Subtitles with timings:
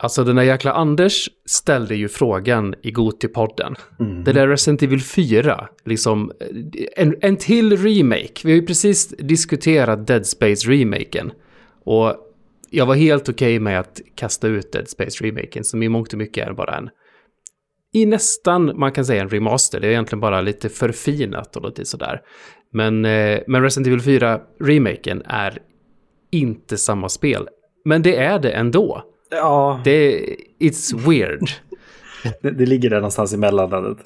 [0.00, 3.74] Alltså den där jäkla Anders ställde ju frågan i Gotipodden.
[4.00, 4.24] Mm.
[4.24, 6.32] Det där Resident Evil 4, liksom
[6.96, 8.32] en, en till remake.
[8.44, 11.30] Vi har ju precis diskuterat Dead Space-remaken.
[11.84, 12.16] Och
[12.70, 16.18] jag var helt okej okay med att kasta ut Dead Space-remaken som i mångt och
[16.18, 16.90] mycket är bara en
[17.92, 19.80] i nästan, man kan säga en remaster.
[19.80, 22.20] Det är egentligen bara lite förfinat och lite sådär.
[22.72, 25.58] Men, eh, men Resident Evil 4-remaken är
[26.30, 27.48] inte samma spel.
[27.84, 29.02] Men det är det ändå.
[29.30, 29.80] Ja.
[29.84, 30.20] Det,
[30.58, 31.50] it's weird.
[32.42, 33.98] det, det ligger där någonstans i mellanlandet.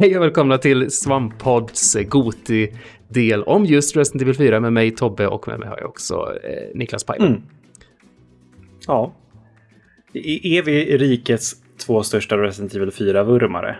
[0.00, 5.48] Hej och välkomna till Svamppods Goti-del om just Resident Evil 4 med mig Tobbe och
[5.48, 7.28] med mig har jag också eh, Niklas Pajman.
[7.28, 7.42] Mm.
[8.86, 9.12] Ja.
[10.42, 13.76] Är vi rikets två största Resident Evil 4-vurmare?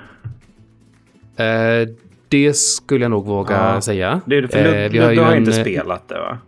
[1.36, 1.89] Eh,
[2.28, 3.81] det skulle jag nog våga ja.
[3.81, 4.20] säga.
[4.27, 6.39] Det är för Lud, eh, vi har, ju har en, inte spelat det va?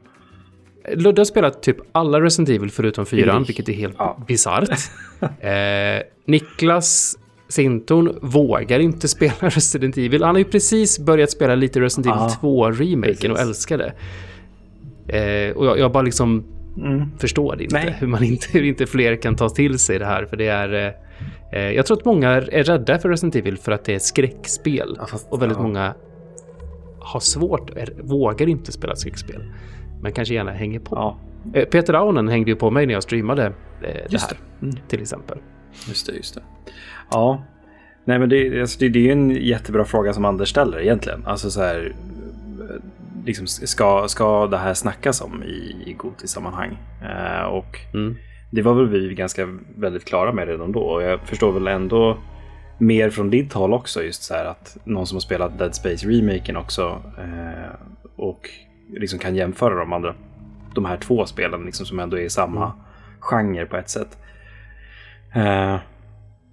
[0.95, 4.25] Ludde har spelat typ alla Resident Evil förutom 4, vilket är helt ja.
[4.29, 4.71] bisarrt.
[5.41, 7.19] eh, Niklas
[7.53, 10.23] Sinton vågar inte spela Resident Evil.
[10.23, 13.93] Han har ju precis börjat spela lite Resident Evil ah, 2-remaken och älskar det.
[15.09, 16.45] Eh, och jag, jag, bara liksom
[16.77, 17.19] mm.
[17.19, 20.25] förstår inte hur man inte, hur inte fler kan ta till sig det här.
[20.25, 20.95] För det är...
[21.53, 24.03] Eh, jag tror att många är rädda för Resident Evil för att det är ett
[24.03, 24.97] skräckspel.
[24.99, 25.65] Ja, fast, och väldigt ja.
[25.65, 25.95] många
[27.01, 29.53] har svårt, är, vågar inte spela skräckspel.
[30.03, 30.97] Men kanske gärna hänger på.
[30.97, 31.19] Ja.
[31.55, 34.37] Eh, Peter Aunen hängde ju på mig när jag streamade eh, det här.
[34.61, 34.67] Det.
[34.67, 34.77] Mm.
[34.89, 35.39] Till exempel.
[35.89, 36.43] Just det, just det.
[37.13, 37.43] Ja,
[38.05, 41.27] nej men det, alltså det, det är en jättebra fråga som Anders ställer egentligen.
[41.27, 41.93] Alltså så här,
[43.25, 46.79] liksom ska, ska det här snackas om i, i Goti-sammanhang?
[47.03, 48.17] Eh, och mm.
[48.51, 50.81] det var väl vi ganska väldigt klara med redan då.
[50.81, 52.19] Och jag förstår väl ändå
[52.79, 56.57] mer från ditt håll också, just så här att någon som har spelat Dead Space-remaken
[56.57, 57.75] också eh,
[58.17, 58.49] och
[58.93, 60.15] liksom kan jämföra de andra,
[60.75, 62.77] de här två spelen liksom, som ändå är i samma mm.
[63.21, 64.19] genre på ett sätt.
[65.35, 65.77] Eh,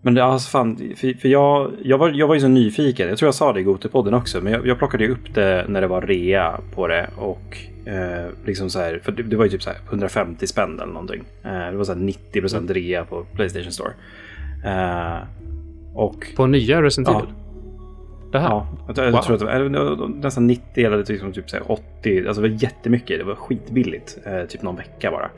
[0.02, 3.10] men det, alltså fan, för, för jag, jag, var, jag var ju så nyfiken.
[3.10, 4.42] Jag tror jag sa det i Gotepodden också.
[4.42, 7.10] Men jag, jag plockade upp det när det var rea på det.
[7.16, 10.94] Och eh, liksom så här, för det, det, var ju typ så 150 spänn eller
[10.94, 11.24] någonting.
[11.44, 12.74] Eh, det var så 90 procent mm.
[12.74, 13.94] rea på Playstation Store.
[14.66, 15.18] Eh,
[15.94, 17.34] och, på nya Resident Evil?
[18.32, 18.50] Det här?
[18.50, 19.22] Ja, jag, jag wow.
[19.22, 22.28] tror att det var nästan 90 eller liksom typ 80.
[22.28, 23.20] Alltså det var jättemycket.
[23.20, 24.18] Det var skitbilligt.
[24.26, 25.30] Eh, typ någon vecka bara.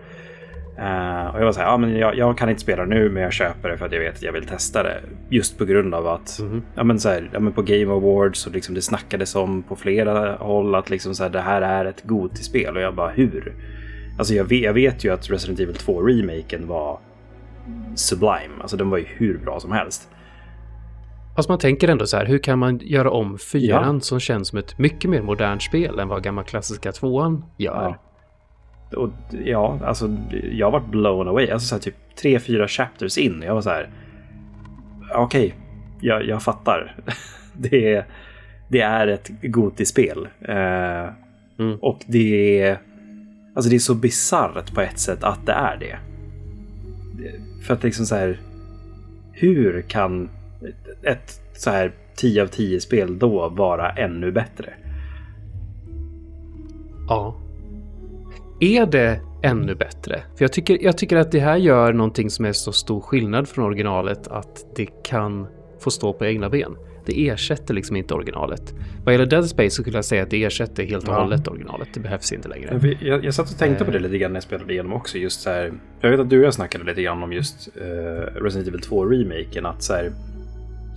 [0.77, 3.23] Uh, och jag var så här, ja, men jag, jag, kan inte spela nu men
[3.23, 5.01] jag köper det för att jag vet att jag vill testa det.
[5.29, 6.61] Just på grund av att mm.
[6.75, 9.75] ja, men så här, ja, men på Game Awards så liksom det snackades om på
[9.75, 12.75] flera håll att liksom så här, det här är ett Goti-spel.
[12.75, 13.53] Och jag bara, hur?
[14.17, 16.99] Alltså jag vet, jag vet ju att Resident Evil 2-remaken var
[17.95, 18.61] sublime.
[18.61, 20.09] Alltså den var ju hur bra som helst.
[21.35, 23.99] Fast man tänker ändå så här, hur kan man göra om fyran ja.
[23.99, 27.83] som känns som ett mycket mer modernt spel än vad gamla klassiska tvåan gör?
[27.83, 28.10] Ja.
[28.93, 29.09] Och
[29.45, 30.17] ja, alltså
[30.51, 31.49] jag varit blown away.
[31.49, 33.43] Alltså så här, typ tre, fyra chapters in.
[33.45, 33.89] Jag var så här.
[35.15, 35.51] Okej, okay,
[36.01, 36.95] jag, jag fattar.
[37.53, 38.05] det, är,
[38.67, 40.27] det är ett Goti-spel.
[40.41, 41.09] Eh,
[41.59, 41.77] mm.
[41.81, 42.79] Och det är,
[43.55, 45.97] alltså det är så bisarrt på ett sätt att det är det.
[47.63, 48.39] För att liksom så här.
[49.33, 50.29] Hur kan
[51.03, 54.73] ett så här 10 av 10 spel då vara ännu bättre?
[57.07, 57.35] Ja
[58.61, 60.23] är det ännu bättre.
[60.37, 63.49] För jag tycker, jag tycker att det här gör någonting som är så stor skillnad
[63.49, 65.47] från originalet att det kan
[65.79, 66.77] få stå på egna ben.
[67.05, 68.73] Det ersätter liksom inte originalet.
[69.05, 71.21] Vad gäller Dead Space så skulle jag säga att det ersätter helt och ja.
[71.21, 71.87] hållet originalet.
[71.93, 72.95] Det behövs inte längre.
[73.01, 74.03] Jag, jag satt och tänkte på det eh.
[74.03, 75.17] lite grann när jag spelade igenom också.
[75.17, 77.83] Just så här, jag vet att du och jag snackade lite grann om just uh,
[78.41, 79.65] Resident Evil 2-remaken.
[79.65, 80.11] Att så här,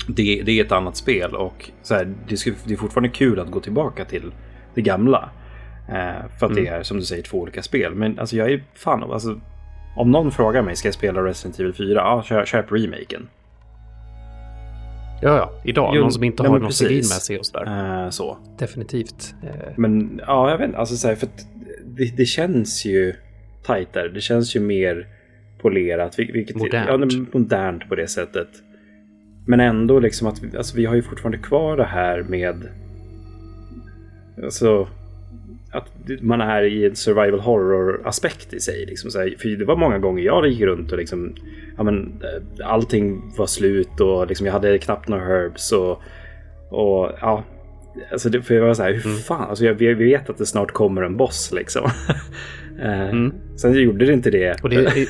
[0.08, 3.50] det, det, är ett annat spel och så här, det, det är fortfarande kul att
[3.50, 4.32] gå tillbaka till
[4.74, 5.30] det gamla.
[5.88, 6.64] Eh, för att mm.
[6.64, 7.94] det är som du säger två olika spel.
[7.94, 9.40] Men alltså jag är fan alltså,
[9.96, 11.94] Om någon frågar mig, ska jag spela Resident Evil 4?
[11.94, 13.28] Ja, köp, köp remaken.
[15.22, 15.92] Ja, ja, idag.
[15.96, 18.04] Jo, någon som inte har någon civil med sig och sådär.
[18.04, 18.38] Uh, så.
[18.58, 19.34] Definitivt.
[19.44, 19.50] Uh.
[19.76, 20.78] Men ja, jag vet inte.
[20.78, 21.28] Alltså, så här, för
[21.84, 23.14] det, det, känns ju
[23.62, 24.08] tajtare.
[24.08, 25.06] Det känns ju mer
[25.60, 26.18] polerat.
[26.18, 27.12] Vilket, modernt.
[27.12, 28.48] Ja, modernt på det sättet.
[29.46, 32.68] Men ändå liksom att alltså, vi har ju fortfarande kvar det här med...
[34.44, 34.88] Alltså
[35.74, 35.90] att
[36.20, 38.86] man är i en survival horror-aspekt i sig.
[38.86, 41.34] Liksom, så här, för det var många gånger jag gick runt och liksom,
[41.76, 45.72] ja, men, eh, allting var slut och liksom, jag hade knappt några herbs.
[45.72, 46.02] Och,
[46.68, 47.44] Och ja,
[48.12, 49.18] alltså det, för jag var så här, hur mm.
[49.18, 51.90] fan, alltså jag, vi vet att det snart kommer en boss liksom.
[52.78, 53.32] Eh, mm.
[53.56, 54.62] Sen gjorde det inte det.
[54.62, 55.08] Och det,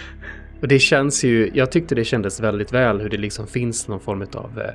[0.60, 4.00] och det känns ju, jag tyckte det kändes väldigt väl hur det liksom finns någon
[4.00, 4.70] form av eh,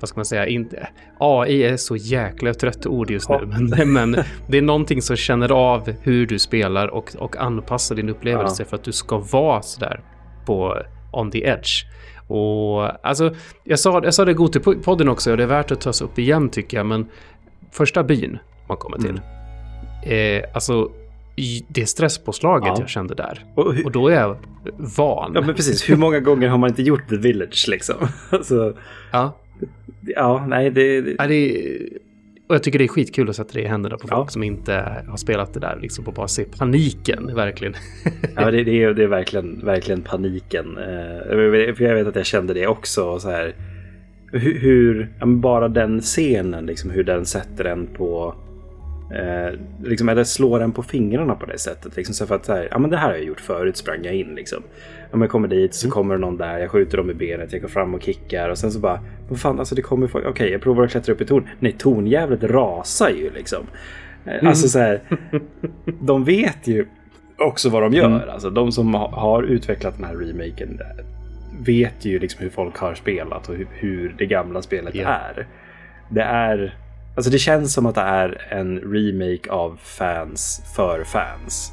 [0.00, 0.88] vad ska man säga, inte,
[1.18, 3.38] AI är så jäkla trött ord just nu,
[3.76, 8.08] men, men det är någonting som känner av hur du spelar och, och anpassar din
[8.08, 8.68] upplevelse ja.
[8.68, 10.00] för att du ska vara sådär
[10.46, 10.82] på
[11.12, 11.84] on the edge.
[12.26, 15.70] Och alltså, jag sa, jag sa det god till podden också och det är värt
[15.70, 17.06] att tas upp igen tycker jag, men
[17.70, 18.38] första byn
[18.68, 19.20] man kommer till,
[20.04, 20.42] mm.
[20.42, 20.90] eh, alltså
[21.68, 22.76] det stresspåslaget ja.
[22.80, 23.44] jag kände där.
[23.54, 24.36] Och, och, då är jag
[24.96, 25.32] van.
[25.34, 25.90] Ja, men precis.
[25.90, 27.96] Hur många gånger har man inte gjort The Village liksom?
[28.30, 28.76] alltså,
[29.12, 29.36] ja.
[30.00, 31.00] Ja, nej det...
[31.00, 31.14] det...
[31.18, 31.78] Ja, det
[32.46, 35.04] och jag tycker det är skitkul att sätta det i händerna på folk som inte
[35.08, 35.78] har spelat det där.
[35.82, 37.74] Liksom på bara se paniken, verkligen.
[38.36, 40.78] ja, det, det, är, det är verkligen, verkligen paniken.
[40.78, 43.18] Eh, för jag vet att jag kände det också.
[43.18, 43.54] Så här,
[44.32, 48.34] hur, hur bara den scenen, liksom, hur den sätter en på
[49.14, 51.96] Eh, liksom, eller slår en på fingrarna på det sättet.
[51.96, 54.04] Liksom, så för att så här, ja men det här har jag gjort förut, sprang
[54.04, 54.62] jag in liksom.
[55.12, 55.92] Om jag kommer dit så mm.
[55.92, 58.72] kommer någon där, jag skjuter dem i benet, jag går fram och kickar och sen
[58.72, 61.26] så bara, vad fan alltså det kommer Okej, okay, jag provar att klättra upp i
[61.26, 61.48] torn.
[61.58, 63.66] Nej, tornjävlet rasar ju liksom.
[64.24, 64.46] Eh, mm.
[64.46, 65.00] Alltså så här,
[66.00, 66.86] de vet ju
[67.38, 68.06] också vad de gör.
[68.06, 68.28] Mm.
[68.28, 71.04] Alltså de som har utvecklat den här remaken eh,
[71.64, 75.10] vet ju liksom hur folk har spelat och hur det gamla spelet yeah.
[75.10, 75.46] är.
[76.08, 76.74] Det är
[77.14, 81.72] Alltså det känns som att det är en remake av fans för fans.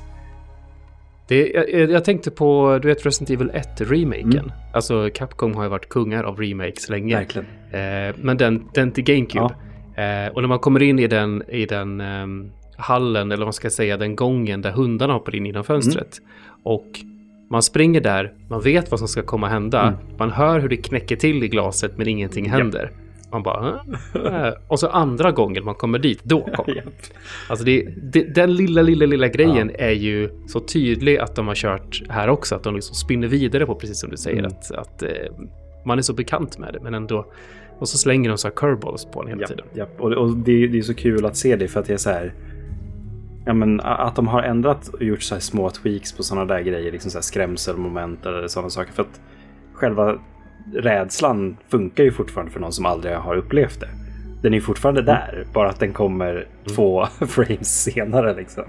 [1.28, 4.40] Det, jag, jag, tänkte på, du vet Resident Evil 1-remaken.
[4.40, 4.52] Mm.
[4.74, 7.16] Alltså Capcom har ju varit kungar av remakes länge.
[7.16, 7.48] Verkligen.
[7.72, 9.56] Eh, men den, den till GameCube.
[9.96, 10.04] Ja.
[10.04, 13.54] Eh, och när man kommer in i den, i den um, hallen, eller vad man
[13.54, 16.20] ska säga, den gången där hundarna hoppar in genom fönstret.
[16.20, 16.32] Mm.
[16.64, 17.00] Och
[17.50, 19.82] man springer där, man vet vad som ska komma hända.
[19.82, 20.00] Mm.
[20.18, 22.92] Man hör hur det knäcker till i glaset men ingenting händer.
[22.94, 23.07] Ja.
[23.32, 23.80] Man bara...
[24.16, 24.54] Äh?
[24.68, 26.94] Och så andra gången man kommer dit, då kommer man.
[27.50, 29.86] Alltså det, det, den lilla, lilla, lilla grejen ja.
[29.86, 32.56] är ju så tydlig att de har kört här också.
[32.56, 34.52] Att de liksom spinner vidare på, precis som du säger, mm.
[34.52, 35.10] att, att eh,
[35.86, 37.26] man är så bekant med det, men ändå...
[37.80, 39.66] Och så slänger de så här curveballs på en hela ja, tiden.
[39.74, 41.98] Ja, och, och det, det, är så kul att se det för att det är
[41.98, 42.34] så här...
[43.46, 46.62] Ja, men att de har ändrat och gjort så här små tweaks på sådana där
[46.62, 48.94] grejer, liksom så här skrämselmoment eller sådana saker.
[48.94, 49.22] För att
[49.74, 50.20] själva
[50.74, 53.90] rädslan funkar ju fortfarande för någon som aldrig har upplevt det.
[54.42, 55.14] Den är fortfarande mm.
[55.14, 56.48] där, bara att den kommer mm.
[56.76, 58.64] två frames senare liksom.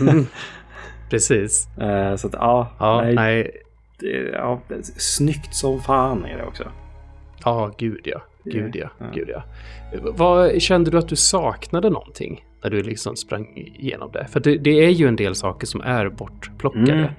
[0.00, 0.26] Mm.
[1.10, 1.68] Precis.
[1.80, 3.14] Uh, så att ja, ja nej.
[3.14, 3.50] nej.
[4.00, 4.60] Det, ja,
[4.96, 6.64] snyggt som fan är det också.
[7.44, 8.22] Ja, gud ja.
[8.44, 8.88] Gud ja.
[8.98, 9.06] ja.
[9.14, 9.42] Gud ja.
[10.02, 14.26] Vad, kände du att du saknade någonting när du liksom sprang igenom det?
[14.26, 17.14] För det, det är ju en del saker som är bortplockade.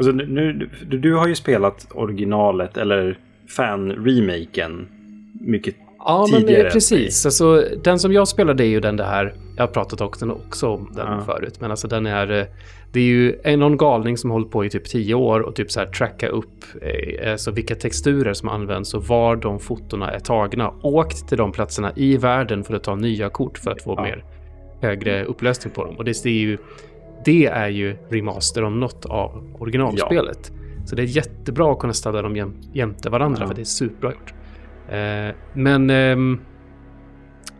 [0.00, 4.88] Alltså, nu, du, du har ju spelat originalet eller fan-remaken
[5.40, 5.74] mycket
[6.04, 7.26] Ja, men eh, precis.
[7.26, 11.06] Alltså, den som jag spelade är ju den där, jag har pratat också, om den
[11.06, 11.20] ja.
[11.26, 12.46] förut, men alltså den är, eh,
[12.92, 15.80] det är ju någon galning som hållit på i typ tio år och typ så
[15.80, 20.72] här tracka upp eh, alltså vilka texturer som används och var de fotona är tagna.
[20.82, 24.02] Åkt till de platserna i världen för att ta nya kort för att få ja.
[24.02, 24.24] mer
[24.80, 25.96] högre upplösning på dem.
[25.96, 26.58] Och det ser ju
[27.24, 30.52] det är ju remaster om något av originalspelet.
[30.54, 30.86] Ja.
[30.86, 33.48] Så det är jättebra att kunna ställa dem jäm, jämte varandra ja.
[33.48, 34.34] för det är superbra gjort.
[34.88, 36.38] Eh, men eh,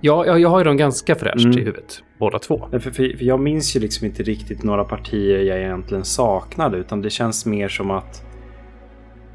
[0.01, 1.59] ja, jag, har ju dem ganska fräscht mm.
[1.59, 2.69] i huvudet, båda två.
[2.71, 7.03] För, för, för, jag minns ju liksom inte riktigt några partier jag egentligen saknade utan
[7.03, 8.25] det känns mer som att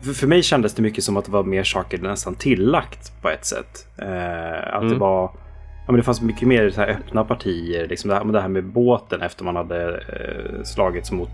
[0.02, 3.30] för, för mig kändes det mycket som att det var mer saker nästan tillagt på
[3.30, 3.88] ett sätt.
[3.98, 4.94] Eh, att mm.
[4.94, 5.32] det var
[5.86, 7.88] Ja, men det fanns mycket mer så här öppna partier.
[7.88, 11.30] Liksom det, här, det här med båten efter man hade eh, slagits mot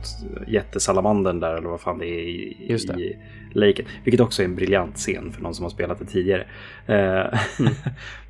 [0.47, 3.01] jättesalamandern där eller vad fan det är i, Just det.
[3.01, 3.17] i
[3.51, 3.85] laken.
[4.03, 6.45] Vilket också är en briljant scen för någon som har spelat det tidigare.
[6.85, 7.73] Eh, mm.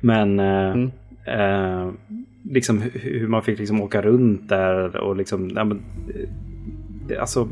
[0.00, 0.90] men eh, mm.
[1.26, 1.92] eh,
[2.50, 5.50] liksom hur man fick liksom åka runt där och liksom...
[5.54, 5.82] Ja, men,
[7.08, 7.48] eh, alltså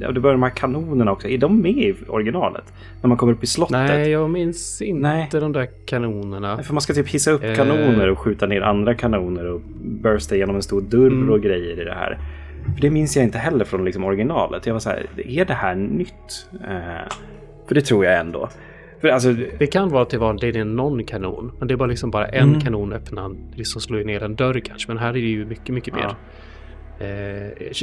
[0.00, 1.28] Ja, det var de här kanonerna också.
[1.28, 2.72] Är de med i originalet?
[3.02, 3.72] När man kommer upp i slottet?
[3.72, 5.28] Nej, jag minns inte Nej.
[5.32, 6.54] de där kanonerna.
[6.54, 10.34] Nej, för man ska typ hissa upp kanoner och skjuta ner andra kanoner och bursta
[10.34, 11.30] igenom en stor dörr mm.
[11.30, 12.18] och grejer i det här.
[12.74, 14.66] För det minns jag inte heller från liksom originalet.
[14.66, 16.48] Jag var så här, är det här nytt?
[16.52, 17.08] Uh,
[17.68, 18.48] för det tror jag ändå.
[19.00, 21.52] För alltså, det kan vara att det var det är någon kanon.
[21.58, 22.60] Men det är bara liksom bara en mm.
[22.60, 24.88] kanon öppna, liksom slår ner en dörr kanske.
[24.88, 26.02] Men här är det ju mycket, mycket mer.
[26.02, 26.16] Ja.
[27.00, 27.06] Eh,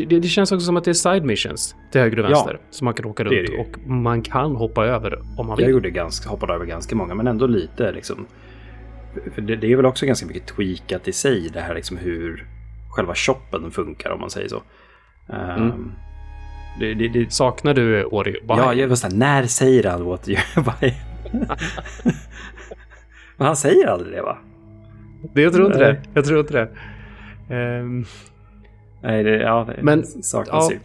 [0.08, 2.60] det, det, känns också som att det är side missions till höger och vänster ja,
[2.70, 5.66] som man kan åka runt det det och man kan hoppa över om man vill.
[5.66, 8.26] Jag gjorde ganska, hoppade över ganska många men ändå lite liksom.
[9.34, 12.48] För det, det är väl också ganska mycket tweakat i sig det här liksom hur
[12.90, 14.62] själva shoppen funkar om man säger så.
[15.30, 15.62] Mm.
[15.62, 15.92] Um,
[16.80, 20.94] det, det, Saknar du Ori Ja, jag var såhär, när säger han buy?
[23.38, 24.38] Men han säger aldrig det va?
[25.34, 26.02] Det, jag tror inte det.
[26.14, 26.70] Jag tror inte det.
[27.80, 28.06] Um,
[29.06, 30.80] Nej, det, ja, det men, saknas ja, ju.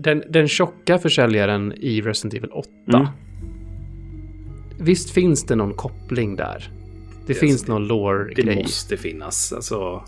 [0.00, 2.70] Den, den tjocka försäljaren i Resident Evil 8.
[2.88, 3.06] Mm.
[4.78, 6.70] Visst finns det någon koppling där?
[7.26, 8.54] Det, det finns någon lore-grej.
[8.54, 9.52] Det måste finnas.
[9.52, 10.04] Alltså,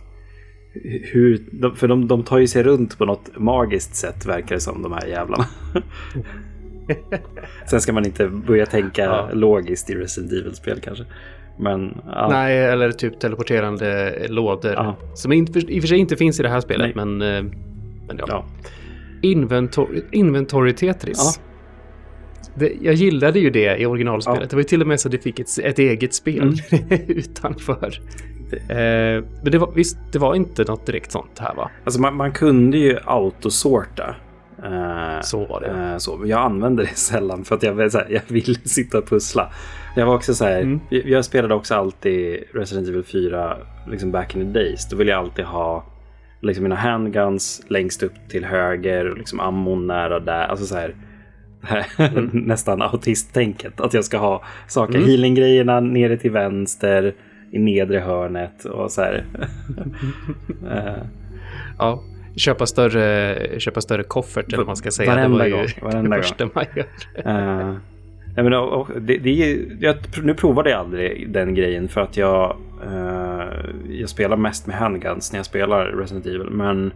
[1.03, 1.45] hur,
[1.77, 4.93] för de, de tar ju sig runt på något magiskt sätt verkar det som de
[4.93, 5.47] här jävlarna.
[7.71, 9.31] Sen ska man inte börja tänka ja.
[9.33, 11.05] logiskt i Resident Evil-spel kanske.
[11.57, 12.29] Men, ja.
[12.31, 14.73] Nej, eller typ teleporterande lådor.
[14.73, 14.97] Ja.
[15.15, 17.43] Som i och för sig inte finns i det här spelet, men, eh,
[18.09, 18.25] men ja.
[18.29, 18.45] ja.
[19.23, 21.41] Inventor inventory Tetris.
[22.55, 24.41] Det, jag gillade ju det i originalspelet.
[24.41, 24.47] Ja.
[24.51, 27.01] Det var ju till och med så att det fick ett, ett eget spel mm.
[27.09, 28.01] utanför.
[28.53, 31.71] Eh, men det var, visst, det var inte något direkt sånt här va?
[31.85, 34.15] Alltså man, man kunde ju autosorta.
[34.65, 35.93] Eh, så var det.
[35.93, 39.53] Eh, så, jag använde det sällan för att jag, här, jag ville sitta och pussla.
[39.97, 40.81] Jag var också så här, mm.
[40.89, 43.57] jag, spelade också alltid Resident Evil 4
[43.91, 44.89] liksom back in the days.
[44.89, 45.85] Då ville jag alltid ha
[46.41, 50.47] liksom mina handguns längst upp till höger och liksom ammon nära där.
[50.47, 50.95] Alltså så här,
[51.99, 52.31] mm.
[52.33, 53.81] nästan autisttänket.
[53.81, 55.09] Att jag ska ha saker, mm.
[55.09, 57.15] healing-grejerna nere till vänster
[57.51, 59.25] i nedre hörnet och så här.
[60.65, 60.97] uh.
[61.79, 62.03] Ja,
[62.37, 65.15] köpa större, köpa större koffert eller vad man ska säga.
[65.15, 65.67] Varenda det var ju gång.
[65.83, 66.87] Varenda det första man gör.
[67.27, 67.77] Uh.
[68.37, 69.31] Nej, men, och, det, det
[69.81, 73.45] jag, nu provade jag aldrig den grejen för att jag, uh,
[73.89, 76.51] jag spelar mest med handguns när jag spelar Resident Evil.
[76.51, 76.93] Men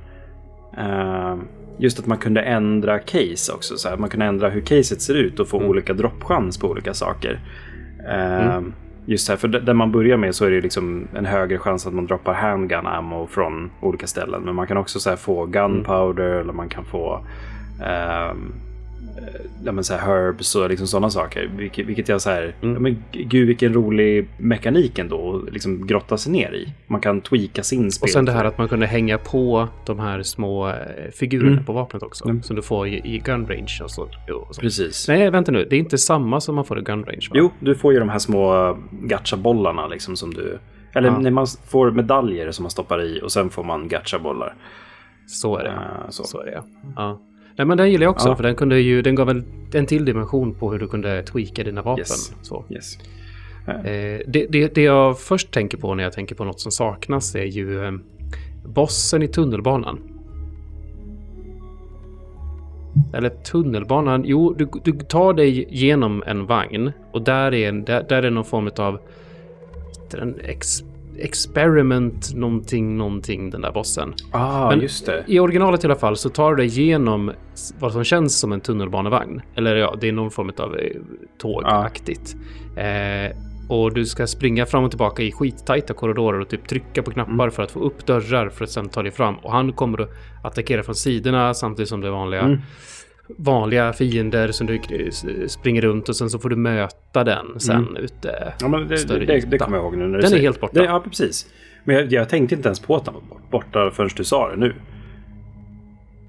[0.78, 1.36] uh,
[1.78, 3.76] just att man kunde ändra case också.
[3.76, 5.70] Så här, man kunde ändra hur caset ser ut och få mm.
[5.70, 7.40] olika droppchans på olika saker.
[8.00, 8.72] Uh, mm.
[9.06, 11.94] Just här, för där man börjar med så är det liksom en högre chans att
[11.94, 14.42] man droppar handgun ammo från olika ställen.
[14.42, 16.40] Men man kan också så få gunpowder mm.
[16.40, 17.26] eller man kan få
[18.30, 18.52] um,
[19.64, 21.50] ja, men så här herbs och liksom sådana saker.
[21.56, 22.74] Vilket, vilket jag så här, mm.
[22.74, 26.74] ja, men gud vilken rolig mekanik ändå att liksom grotta sig ner i.
[26.86, 28.06] Man kan tweaka sin spel.
[28.06, 30.74] Och sen det här att man kunde hänga på de här små eh,
[31.12, 31.64] figurerna mm.
[31.64, 32.24] på vapnet också.
[32.24, 32.42] Mm.
[32.42, 34.60] Som du får i, i gun range och så, och så.
[34.60, 35.08] Precis.
[35.08, 35.66] Nej, vänta nu.
[35.70, 37.34] Det är inte samma som man får i gun range va?
[37.34, 40.58] Jo, du får ju de här små gacha-bollarna liksom som du...
[40.94, 41.18] Eller ja.
[41.18, 44.54] när man får medaljer som man stoppar i och sen får man gacha-bollar.
[45.26, 45.70] Så är det.
[45.70, 46.24] Uh, så.
[46.24, 46.62] så är det
[46.96, 47.20] ja.
[47.58, 48.36] Nej, men den gillar jag också, ja.
[48.36, 51.64] för den, kunde ju, den gav en, en till dimension på hur du kunde tweaka
[51.64, 52.00] dina vapen.
[52.00, 52.32] Yes.
[52.42, 52.64] Så.
[52.70, 52.98] Yes.
[53.68, 57.34] Eh, det, det, det, jag först tänker på när jag tänker på något som saknas
[57.34, 57.92] är ju eh,
[58.64, 59.98] bossen i tunnelbanan.
[63.12, 64.22] Eller tunnelbanan.
[64.26, 68.44] Jo, du, du tar dig genom en vagn och där är, där, där är någon
[68.44, 69.00] form av
[70.18, 70.82] en ex,
[71.18, 74.14] experiment någonting, någonting, den där bossen.
[74.32, 75.24] Ah, Men just det.
[75.26, 77.32] I originalet i alla fall så tar du dig igenom
[77.78, 79.42] vad som känns som en tunnelbanevagn.
[79.54, 80.96] Eller ja, det är någon form av eh,
[81.38, 82.36] tågaktigt.
[82.76, 82.80] Ah.
[82.80, 83.32] Eh,
[83.68, 87.32] och du ska springa fram och tillbaka i skittajta korridorer och typ trycka på knappar
[87.32, 87.50] mm.
[87.50, 89.36] för att få upp dörrar för att sen ta dig fram.
[89.36, 90.10] Och han kommer att
[90.42, 92.40] attackera från sidorna samtidigt som det vanliga.
[92.40, 92.58] Mm
[93.36, 94.80] vanliga fiender som du
[95.48, 97.96] springer runt och sen så får du möta den sen mm.
[97.96, 98.52] ute.
[98.60, 100.42] Ja, men det, det, det, det kommer jag ihåg nu när du Den säger.
[100.42, 100.80] är helt borta.
[100.80, 101.46] Det, ja, precis.
[101.84, 104.56] Men jag, jag, tänkte inte ens på att den var borta förrän du sa det
[104.56, 104.74] nu.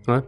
[0.06, 0.22] Nej.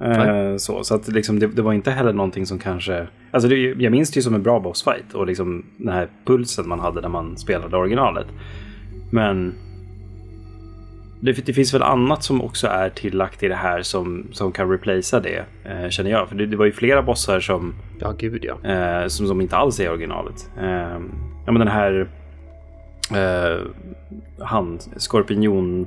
[0.00, 3.06] Eh, så så att liksom, det, det, var inte heller någonting som kanske...
[3.30, 6.68] Alltså det, jag minns det ju som en bra bossfight och liksom den här pulsen
[6.68, 8.26] man hade när man spelade originalet.
[9.10, 9.54] Men
[11.26, 14.70] det, det, finns väl annat som också är tillagt i det här som, som kan
[14.70, 16.28] replacea det, eh, känner jag.
[16.28, 17.74] För det, det, var ju flera bossar som...
[17.98, 18.70] Ja, gud ja.
[18.70, 20.50] Eh, som, som inte alls är originalet.
[20.60, 21.00] Eh,
[21.46, 22.08] ja, men den här...
[23.14, 23.60] Eh,
[24.38, 25.86] han, skorpion...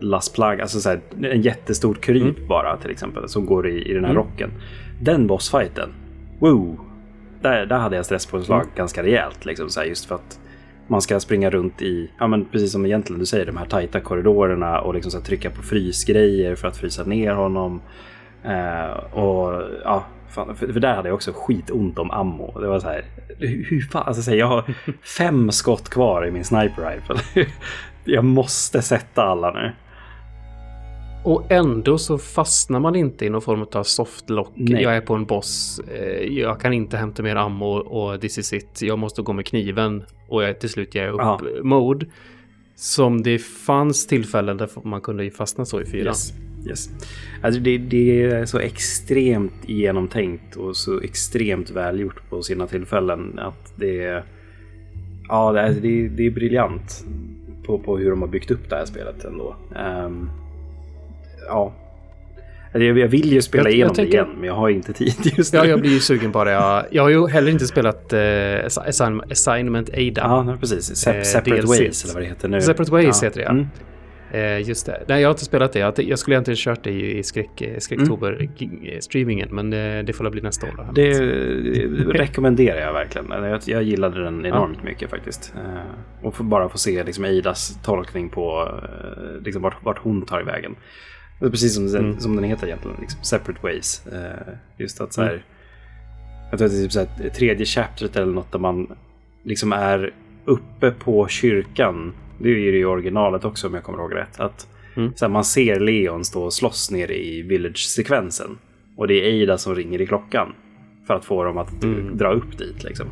[0.00, 2.48] Lastplagg, alltså så här, en jättestor kryp mm.
[2.48, 4.22] bara till exempel som går i, i den här mm.
[4.22, 4.50] rocken.
[5.00, 5.94] Den bossfighten,
[6.38, 6.80] wow!
[7.42, 8.72] Där, där hade jag stresspåslag mm.
[8.76, 10.40] ganska rejält liksom så här, just för att
[10.88, 14.00] man ska springa runt i, ja men precis som egentligen du säger, de här tajta
[14.00, 17.80] korridorerna och liksom så trycka på frysgrejer för att frysa ner honom.
[18.44, 22.60] Eh, och ja, fan, för, för, där hade jag också skitont om ammo.
[22.60, 23.04] Det var så här,
[23.38, 24.64] hur fan, alltså så här, jag har
[25.18, 27.46] fem skott kvar i min sniper rifle.
[28.04, 29.72] jag måste sätta alla nu.
[31.24, 34.52] Och ändå så fastnar man inte i någon form av softlock.
[34.54, 34.82] Nej.
[34.82, 35.80] Jag är på en boss.
[35.94, 38.82] Eh, jag kan inte hämta mer ammo och this is it.
[38.82, 41.40] Jag måste gå med kniven och jag till slut ger jag upp Aha.
[41.62, 42.06] mode.
[42.76, 46.06] Som det fanns tillfällen där man kunde fastna så i fyran.
[46.06, 46.32] Yes.
[46.68, 46.88] yes.
[47.42, 53.72] Alltså det, det, är så extremt genomtänkt och så extremt välgjort på sina tillfällen att
[53.76, 54.24] det
[55.28, 57.04] Ja, det är, det, det är briljant
[57.66, 59.56] på, på hur de har byggt upp det här spelet ändå.
[60.06, 60.30] Um,
[61.48, 61.72] ja.
[62.72, 64.18] Jag vill ju spela jag, igenom jag tänker...
[64.18, 65.58] det igen, men jag har inte tid just nu.
[65.58, 66.50] Ja, jag blir ju sugen på det.
[66.50, 70.10] Jag, jag har ju heller inte spelat uh, Assignment Ada.
[70.14, 70.96] Ja, precis.
[70.96, 72.60] Se separate uh, Ways, eller vad det heter nu.
[72.60, 73.26] Separate Ways ja.
[73.26, 73.50] heter det, ja.
[73.50, 73.66] Mm.
[74.30, 75.04] Eh, just det.
[75.08, 75.78] Nej, jag har inte spelat det.
[75.78, 79.68] Jag, jag skulle egentligen kört det i skräck, eh, skräcktober-streamingen, mm.
[79.68, 80.74] men det får väl bli nästa år.
[80.76, 80.92] Då.
[80.92, 81.12] Det
[82.18, 83.30] rekommenderar jag verkligen.
[83.30, 84.84] Jag, jag gillade den enormt ja.
[84.84, 85.54] mycket faktiskt.
[86.22, 88.68] Och för, bara få se liksom Eidas tolkning på
[89.44, 90.76] liksom vart, vart hon tar i vägen.
[91.40, 92.20] Precis som, mm.
[92.20, 94.02] som den heter egentligen, liksom, Separate Ways.
[94.76, 95.42] Just att så här, mm.
[96.50, 98.86] Jag tror att det är typ så här, tredje chapteret eller något där man
[99.44, 100.14] liksom är
[100.44, 104.40] uppe på kyrkan det är ju i originalet också om jag kommer ihåg rätt.
[104.40, 105.12] Att mm.
[105.16, 108.58] så här, man ser Leon stå och slåss nere i Village-sekvensen.
[108.96, 110.54] Och det är Ada som ringer i klockan.
[111.06, 112.16] För att få dem att mm.
[112.16, 113.06] dra upp dit liksom.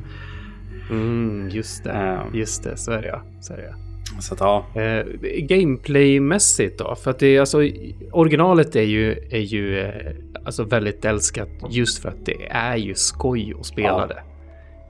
[0.91, 3.23] Mm, just det, um, just det, så är det ja.
[3.41, 3.86] Så är det, ja.
[4.21, 4.67] Så att, ja.
[4.83, 5.07] Eh,
[5.39, 6.95] Gameplaymässigt då?
[6.95, 7.59] För att det är alltså
[8.13, 10.13] originalet är ju, är ju eh,
[10.45, 14.07] alltså väldigt älskat just för att det är ju skoj att spela ja.
[14.07, 14.23] det.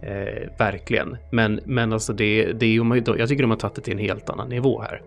[0.03, 1.17] Eh, verkligen.
[1.31, 3.99] Men, men alltså det, det är ju, jag tycker de har tagit det till en
[3.99, 5.03] helt annan nivå här.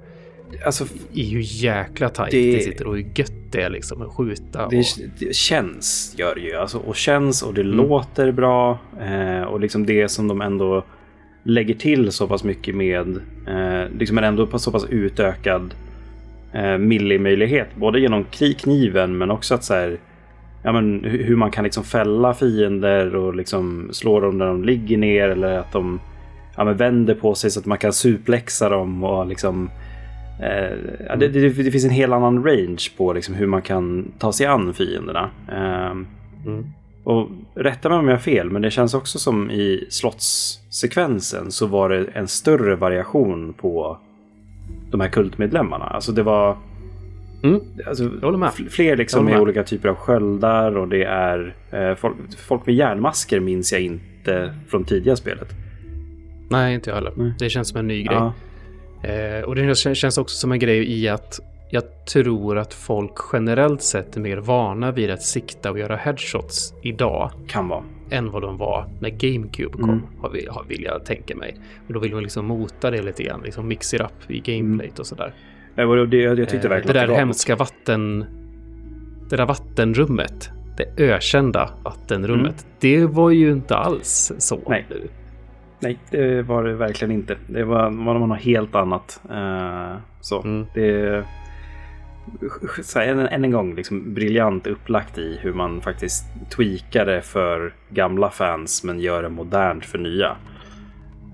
[0.65, 4.01] Alltså, det är ju jäkla tajt det, det sitter och hur gött det är liksom
[4.01, 4.65] att skjuta.
[4.65, 4.71] Och...
[4.71, 4.85] Det,
[5.19, 6.55] det känns, gör det ju.
[6.55, 7.77] Alltså, och känns och det mm.
[7.77, 8.79] låter bra.
[9.01, 10.85] Eh, och liksom det som de ändå
[11.49, 15.73] lägger till så pass mycket med, eh, liksom en ändå så pass utökad
[16.53, 17.75] eh, millimöjlighet.
[17.75, 18.25] Både genom
[18.57, 19.97] kniven men också att så här,
[20.63, 24.97] ja, men, hur man kan liksom fälla fiender och liksom slå dem när de ligger
[24.97, 25.99] ner eller att de
[26.57, 29.69] ja, men vänder på sig så att man kan suplexa dem och liksom
[30.41, 30.77] eh,
[31.07, 34.33] ja, det, det, det, finns en helt annan range på liksom hur man kan ta
[34.33, 35.29] sig an fienderna.
[35.51, 35.91] Eh,
[36.45, 36.65] mm.
[37.09, 41.65] Och rätta mig om jag har fel, men det känns också som i slottssekvensen så
[41.65, 43.97] var det en större variation på
[44.91, 45.85] de här kultmedlemmarna.
[45.85, 46.57] Alltså det var
[47.43, 47.61] Mm.
[47.87, 48.09] Alltså.
[48.69, 52.15] Fler liksom med, med olika typer av sköldar och det är eh, folk,
[52.47, 55.47] folk med järnmasker minns jag inte från tidiga spelet.
[56.49, 57.11] Nej, inte jag heller.
[57.11, 57.31] Mm.
[57.39, 58.17] Det känns som en ny grej.
[58.17, 58.33] Ja.
[59.09, 61.39] Eh, och det känns också som en grej i att
[61.69, 66.73] jag tror att folk generellt sett är mer vana vid att sikta och göra headshots
[66.81, 67.31] idag.
[67.47, 67.83] Kan vara.
[68.11, 70.01] Än vad de var när GameCube kom, mm.
[70.21, 71.55] har, vi, har, vill jag tänka mig.
[71.87, 74.91] Och då vill man liksom mota det lite grann, liksom mix it up i gameplayt
[74.91, 74.99] mm.
[74.99, 75.33] och sådär.
[75.75, 78.25] Det, jag tyckte eh, verkligen Det där hemska vatten...
[79.29, 80.49] Det där vattenrummet.
[80.77, 82.65] Det ökända vattenrummet.
[82.65, 82.75] Mm.
[82.79, 84.59] Det var ju inte alls så.
[84.67, 84.85] Nej.
[85.79, 87.37] Nej, det var det verkligen inte.
[87.47, 89.21] Det var, var något helt annat.
[89.31, 90.65] Uh, så mm.
[90.73, 91.23] det...
[92.83, 97.73] Så än, än en gång, liksom briljant upplagt i hur man faktiskt tweakar det för
[97.89, 100.37] gamla fans men gör det modernt för nya.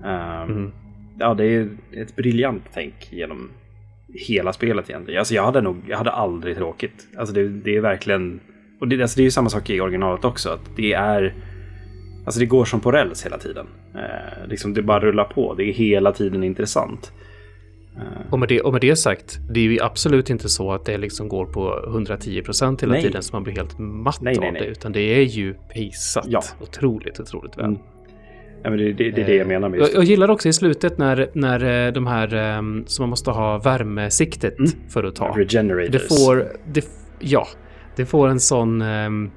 [0.04, 0.72] Uh, mm.
[1.18, 3.50] Ja, det är ett briljant tänk genom
[4.14, 5.18] hela spelet egentligen.
[5.18, 7.06] Alltså jag hade nog, jag hade aldrig tråkigt.
[7.18, 8.40] Alltså det, det är verkligen,
[8.80, 10.50] och det, alltså det är ju samma sak i originalet också.
[10.50, 11.34] Att det är,
[12.24, 13.66] alltså det går som på räls hela tiden.
[13.94, 17.12] Eh, liksom det bara rullar på, det är hela tiden intressant.
[17.96, 18.32] Eh.
[18.32, 20.98] Och med, det, och med det sagt, det är ju absolut inte så att det
[20.98, 23.02] liksom går på 110 procent hela nej.
[23.02, 24.64] tiden så man blir helt matt nej, nej, av det.
[24.64, 26.42] Utan det är ju paceat ja.
[26.60, 27.64] otroligt, otroligt väl.
[27.64, 27.78] Mm.
[28.62, 30.52] Ja, det, det, det, är det jag menar med just jag, jag gillar också i
[30.52, 34.70] slutet när, när eh, de här um, som man måste ha värmesiktet mm.
[34.88, 35.28] för att ta.
[35.36, 35.92] Regenerators.
[35.92, 36.84] Det får, det,
[37.18, 37.46] ja,
[37.96, 39.30] det får en sån um,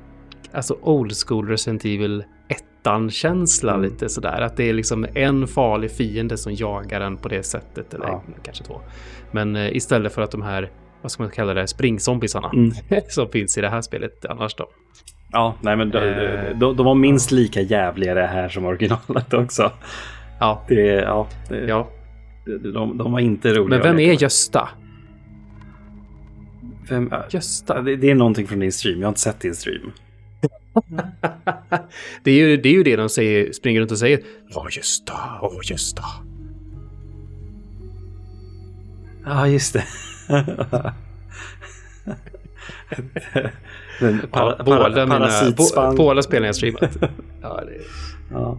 [0.52, 2.24] alltså old school Resident Evil
[2.84, 3.84] 1-känsla mm.
[3.84, 4.42] lite sådär.
[4.42, 7.94] Att det är liksom en farlig fiende som jagar en på det sättet.
[7.94, 8.24] Eller ja.
[8.44, 8.82] kanske två.
[9.32, 12.72] Men uh, istället för att de här, vad ska man kalla det, springzombisarna mm.
[13.10, 14.70] som finns i det här spelet annars då.
[15.32, 19.72] Ja, nej men de, eh, de, de var minst lika jävligare här som originalet också.
[20.40, 20.66] Ja.
[20.68, 21.88] Det, ja, det, ja.
[22.74, 23.84] De, de var inte roliga.
[23.84, 24.70] Men vem är Gösta?
[26.90, 27.14] Vem?
[27.30, 27.82] Gösta?
[27.82, 29.00] Det, det är någonting från din stream.
[29.00, 29.92] Jag har inte sett din stream.
[32.24, 34.20] det, är ju, det är ju det de säger, springer runt och säger.
[34.56, 36.04] Åh, Gösta, åh, Gösta.
[39.26, 39.84] Ja, just det.
[44.00, 45.30] Men para, ja, båda, mina,
[45.98, 46.98] båda spelen jag streamat.
[47.42, 47.82] ja, det...
[48.32, 48.58] Ja.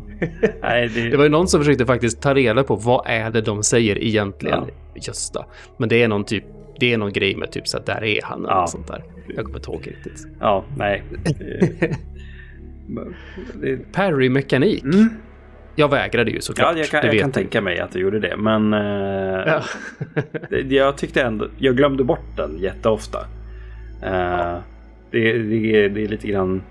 [0.63, 1.09] Nej, det...
[1.09, 1.17] det...
[1.17, 4.65] var ju någon som försökte faktiskt ta reda på vad är det de säger egentligen.
[4.69, 5.01] Ja.
[5.07, 5.45] Just det.
[5.77, 6.45] Men det är någon typ
[6.81, 8.67] det är någon grej med typ så att där är han ja.
[8.67, 9.05] sånt där.
[9.27, 10.27] Jag kommer inte ihåg riktigt.
[10.41, 11.03] Ja, nej.
[13.55, 13.93] det...
[13.93, 14.85] Parry-mekanik.
[14.85, 15.09] Mm.
[15.77, 16.77] Jag vägrade ju såklart.
[16.77, 18.37] Ja, jag kan, jag kan tänka mig att du gjorde det.
[18.37, 18.81] Men uh,
[19.47, 19.63] ja.
[20.69, 23.19] jag tyckte ändå, jag glömde bort den jätteofta.
[24.03, 24.63] Uh, ja
[25.11, 26.63] det, det, det är lite grann...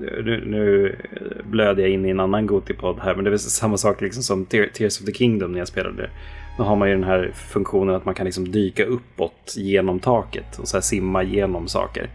[0.00, 0.96] Nu, nu
[1.44, 4.46] blöder jag in i en annan Goti-podd här, men det är samma sak liksom som
[4.46, 6.10] Tears of the Kingdom när jag spelade.
[6.58, 10.58] Då har man ju den här funktionen att man kan liksom dyka uppåt genom taket
[10.58, 12.10] och så simma igenom saker.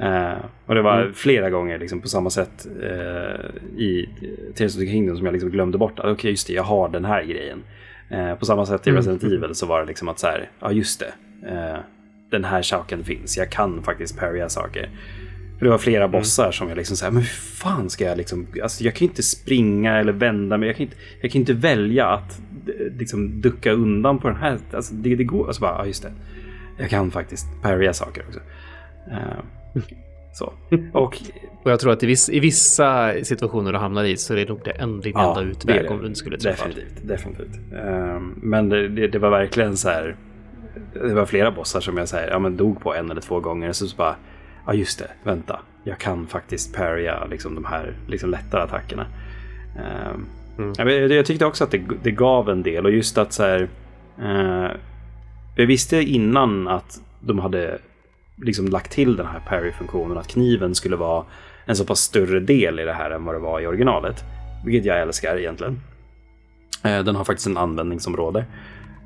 [0.00, 1.14] Uh, och det var mm.
[1.14, 4.08] flera gånger liksom, på samma sätt uh, i
[4.54, 5.98] Tears of the Kingdom som jag liksom glömde bort.
[5.98, 7.62] Okej, okay, just det, jag har den här grejen.
[8.12, 8.96] Uh, på samma sätt i mm.
[8.96, 9.36] Resident mm.
[9.36, 11.12] Evil så var det liksom att så här, ja just det.
[12.30, 14.90] den här saken finns, jag kan faktiskt parrya saker.
[15.62, 16.10] För det var flera mm.
[16.10, 19.22] bossar som jag liksom såhär, men hur fan ska jag liksom, alltså jag kan inte
[19.22, 22.40] springa eller vända mig, jag kan inte, jag kan inte välja att
[22.98, 26.12] liksom ducka undan på den här, alltså det, det går, alltså bara, ja just det.
[26.78, 28.40] Jag kan faktiskt parrya saker också.
[29.08, 29.82] Uh,
[30.32, 30.52] så.
[30.92, 31.18] Och,
[31.62, 34.48] och jag tror att i, viss, i vissa situationer du hamnar i så är det
[34.48, 36.68] nog det enda, ja, utväg om du inte skulle träffa.
[36.68, 37.60] Definitivt, definitivt.
[37.72, 40.16] Um, men det, det, det, var verkligen så här,
[40.92, 43.40] det var flera bossar som jag så här, ja, men dog på en eller två
[43.40, 43.72] gånger.
[43.72, 44.16] Så, så bara,
[44.66, 49.06] ja just det, vänta, jag kan faktiskt parrya liksom, de här liksom, lättare attackerna.
[49.76, 50.26] Um,
[50.58, 50.72] mm.
[50.78, 53.68] jag, jag, tyckte också att det, det, gav en del och just att så här,
[54.22, 54.70] uh,
[55.56, 57.78] jag visste innan att de hade
[58.36, 61.24] liksom lagt till den här parry-funktionen, att kniven skulle vara
[61.66, 64.24] en så pass större del i det här än vad det var i originalet.
[64.64, 65.80] Vilket jag älskar egentligen.
[66.86, 68.44] Uh, den har faktiskt en användningsområde.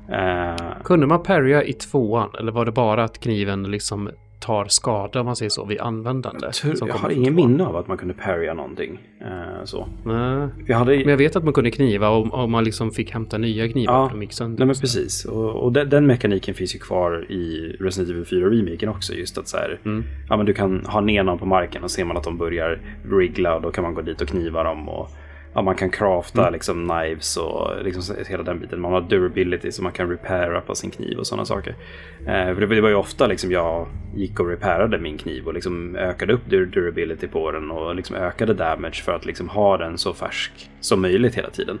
[0.09, 5.19] Uh, Kunde man parrya i tvåan eller var det bara att kniven liksom tar skada
[5.19, 6.51] om man säger så vid användande.
[6.63, 8.99] Jag, jag har ingen minne av att man kunde parrya någonting.
[9.21, 9.87] Eh, så.
[10.05, 10.49] Nej.
[10.67, 10.97] Jag hade...
[10.97, 13.93] Men jag vet att man kunde kniva och, och man liksom fick hämta nya knivar
[13.93, 14.59] ja, för de gick sönder.
[14.59, 15.25] Nej, men precis.
[15.25, 19.13] Och, och den, den, mekaniken finns ju kvar i Resident Evil 4 remaken också.
[19.13, 20.03] Just att så här, mm.
[20.29, 22.79] ja, men du kan ha ner någon på marken och ser man att de börjar
[23.05, 24.89] wriggla och då kan man gå dit och kniva dem.
[24.89, 25.09] Och,
[25.53, 26.53] ja, man kan crafta mm.
[26.53, 28.81] liksom knives och liksom hela den biten.
[28.81, 31.75] Man har durability så man kan repaira på sin kniv och sådana saker.
[32.19, 35.95] Eh, för det var ju ofta liksom jag gick och reparade min kniv och liksom
[35.95, 40.13] ökade upp durability på den och liksom ökade damage för att liksom ha den så
[40.13, 41.79] färsk som möjligt hela tiden.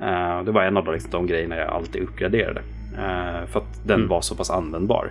[0.00, 2.60] Eh, det var en av de, liksom, de grejerna jag alltid uppgraderade.
[2.98, 4.08] Eh, för att den mm.
[4.08, 5.10] var så pass användbar.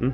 [0.00, 0.12] Mm.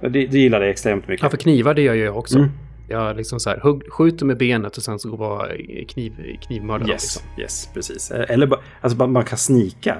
[0.00, 1.22] Det, det gillade jag extremt mycket.
[1.22, 2.38] Ja, för knivar det gör jag också.
[2.38, 2.50] Mm.
[2.88, 5.48] Jag liksom så här, hugg, skjuter med benet och sen så går bara
[5.88, 6.12] kniv,
[6.46, 6.88] knivmördar.
[6.88, 7.22] Yes, liksom.
[7.42, 8.10] yes, precis.
[8.10, 9.96] Eller bara, alltså man kan snika.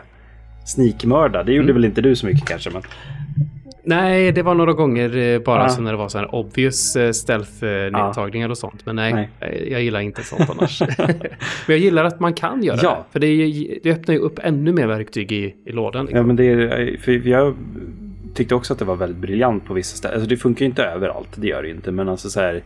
[0.66, 1.74] Snikmörda, det gjorde mm.
[1.74, 2.70] väl inte du så mycket kanske?
[2.70, 2.82] Men...
[3.88, 5.68] Nej, det var några gånger eh, bara ah.
[5.68, 8.50] så när det var så här obvious eh, stealth-nedtagningar ah.
[8.50, 8.86] och sånt.
[8.86, 10.80] Men nej, nej, eh, jag gillar inte sånt annars.
[10.98, 11.16] men
[11.66, 13.06] jag gillar att man kan göra ja.
[13.06, 13.12] det.
[13.12, 16.04] För det, det öppnar ju upp ännu mer verktyg i, i lådan.
[16.04, 16.16] Liksom.
[16.16, 17.56] Ja, men det är, för jag
[18.34, 20.14] tyckte också att det var väldigt briljant på vissa ställen.
[20.14, 21.92] Alltså det funkar ju inte överallt, det gör det ju inte.
[21.92, 22.62] Men alltså så här,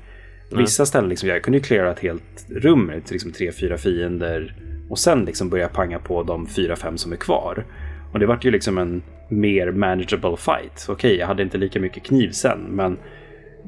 [0.58, 4.54] Vissa ställen, liksom, jag kunde ju klara ett helt rum med liksom, tre, fyra fiender
[4.88, 7.64] och sen liksom börja panga på de fyra, fem som är kvar.
[8.12, 10.86] Och det vart ju liksom en mer manageable fight.
[10.88, 12.98] Okej, okay, jag hade inte lika mycket kniv sen, men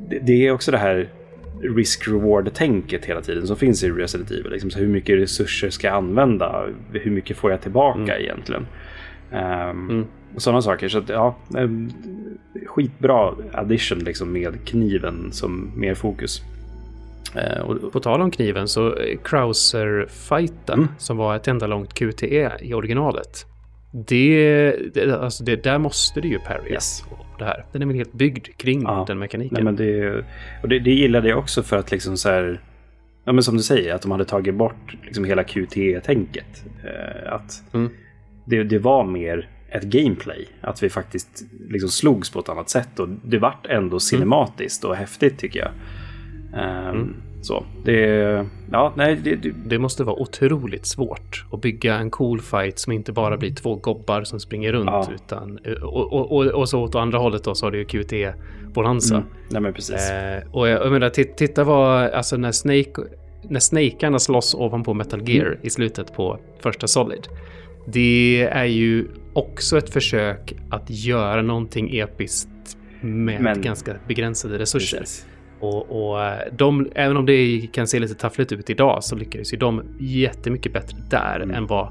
[0.09, 1.09] det, det är också det här
[1.63, 4.53] risk-reward-tänket hela tiden som finns i Resident Evil.
[4.53, 6.67] Liksom, så hur mycket resurser ska jag använda?
[6.93, 8.23] Hur mycket får jag tillbaka mm.
[8.23, 8.67] egentligen?
[9.33, 10.05] Um, mm.
[10.37, 10.89] Sådana saker.
[10.89, 11.37] Så att, ja,
[12.67, 16.43] skitbra addition liksom med kniven som mer fokus.
[17.35, 20.89] Eh, och på tal om kniven så eh, Krauser-fighten mm.
[20.99, 23.47] som var ett enda långt QTE i originalet.
[23.93, 26.73] Det, det, alltså det där måste du ju parry.
[26.73, 27.05] Yes.
[27.39, 27.67] Det här.
[27.73, 29.05] Den är väl helt byggd kring ja.
[29.07, 29.55] den mekaniken.
[29.55, 30.25] Nej, men det,
[30.63, 32.61] och det, det gillade jag också för att liksom så här,
[33.25, 36.65] ja men som du säger, att de hade tagit bort liksom hela QTE-tänket.
[36.85, 37.91] Eh, att mm.
[38.45, 40.49] det, det var mer ett gameplay.
[40.61, 44.01] Att vi faktiskt liksom slogs på ett annat sätt och det vart ändå mm.
[44.01, 44.91] cinematiskt mm.
[44.91, 45.71] och häftigt tycker jag.
[46.55, 47.15] Um, mm.
[47.45, 52.41] Så det, ja, nej, det, det, det, måste vara otroligt svårt att bygga en cool
[52.41, 54.91] fight som inte bara blir två gobbar som springer runt.
[54.91, 55.09] Ja.
[55.15, 58.37] Utan, och, och, och, och, så åt andra hållet då så har du ju QT
[58.75, 59.15] Bonanza.
[59.15, 59.27] Mm.
[59.49, 60.11] Nej men precis.
[60.11, 63.03] Eh, och jag, jag menar, titta vad, alltså när Snake,
[63.43, 65.59] när Snakearna slåss ovanpå Metal Gear mm.
[65.63, 67.29] i slutet på första Solid.
[67.87, 72.49] Det är ju också ett försök att göra någonting episkt
[73.01, 74.99] med men, ganska begränsade resurser.
[74.99, 75.27] Precis.
[75.65, 79.53] Och, och eh, de, även om det kan se lite taffligt ut idag så lyckades
[79.53, 81.57] ju de jättemycket bättre där mm.
[81.57, 81.89] än vad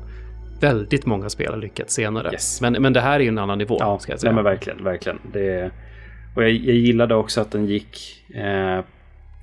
[0.59, 2.31] väldigt många spel har lyckats senare.
[2.31, 2.61] Yes.
[2.61, 3.77] Men, men det här är ju en annan nivå.
[3.79, 4.31] Ja, ska jag säga.
[4.31, 5.19] Nej, men verkligen, verkligen.
[5.33, 5.71] Det,
[6.35, 8.23] och jag, jag gillade också att den gick...
[8.35, 8.81] Eh,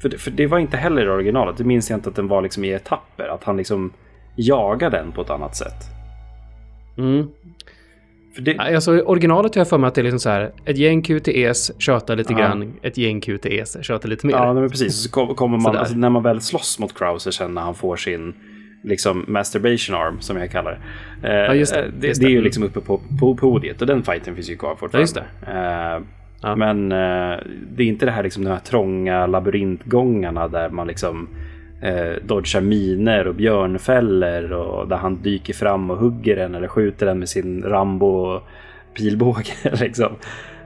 [0.02, 1.56] för, det, för det var inte heller i originalet.
[1.56, 3.28] Det minns jag inte att den var liksom i etapper.
[3.28, 3.92] Att han liksom
[4.36, 5.84] jagade den på ett annat sätt.
[6.98, 7.28] Mm.
[8.44, 8.58] Det...
[8.58, 11.72] Alltså, originalet har jag för mig att det är liksom så här, ett gäng QTEs
[11.78, 12.38] tjötar lite ja.
[12.38, 14.34] grann, ett gäng QTEs tjötar lite mer.
[14.34, 15.02] Ja, men precis.
[15.02, 18.34] Så kommer man, alltså, när man väl slåss mot Krauser sen när han får sin
[18.82, 20.78] liksom masturbation arm som jag kallar
[21.22, 21.28] det.
[21.28, 22.26] Eh, ja, just det, just det.
[22.26, 25.24] det är ju liksom uppe på, på podiet och den fighten finns ju kvar fortfarande.
[25.46, 25.96] Ja.
[25.96, 26.02] Eh,
[26.42, 26.56] ja.
[26.56, 27.38] Men eh,
[27.72, 31.28] det är inte det här liksom de här trånga labyrintgångarna där man liksom
[31.80, 37.06] eh, dodgar miner och björnfällor och där han dyker fram och hugger den eller skjuter
[37.06, 38.40] den med sin Rambo
[38.94, 39.52] pilbåge.
[39.80, 40.12] liksom.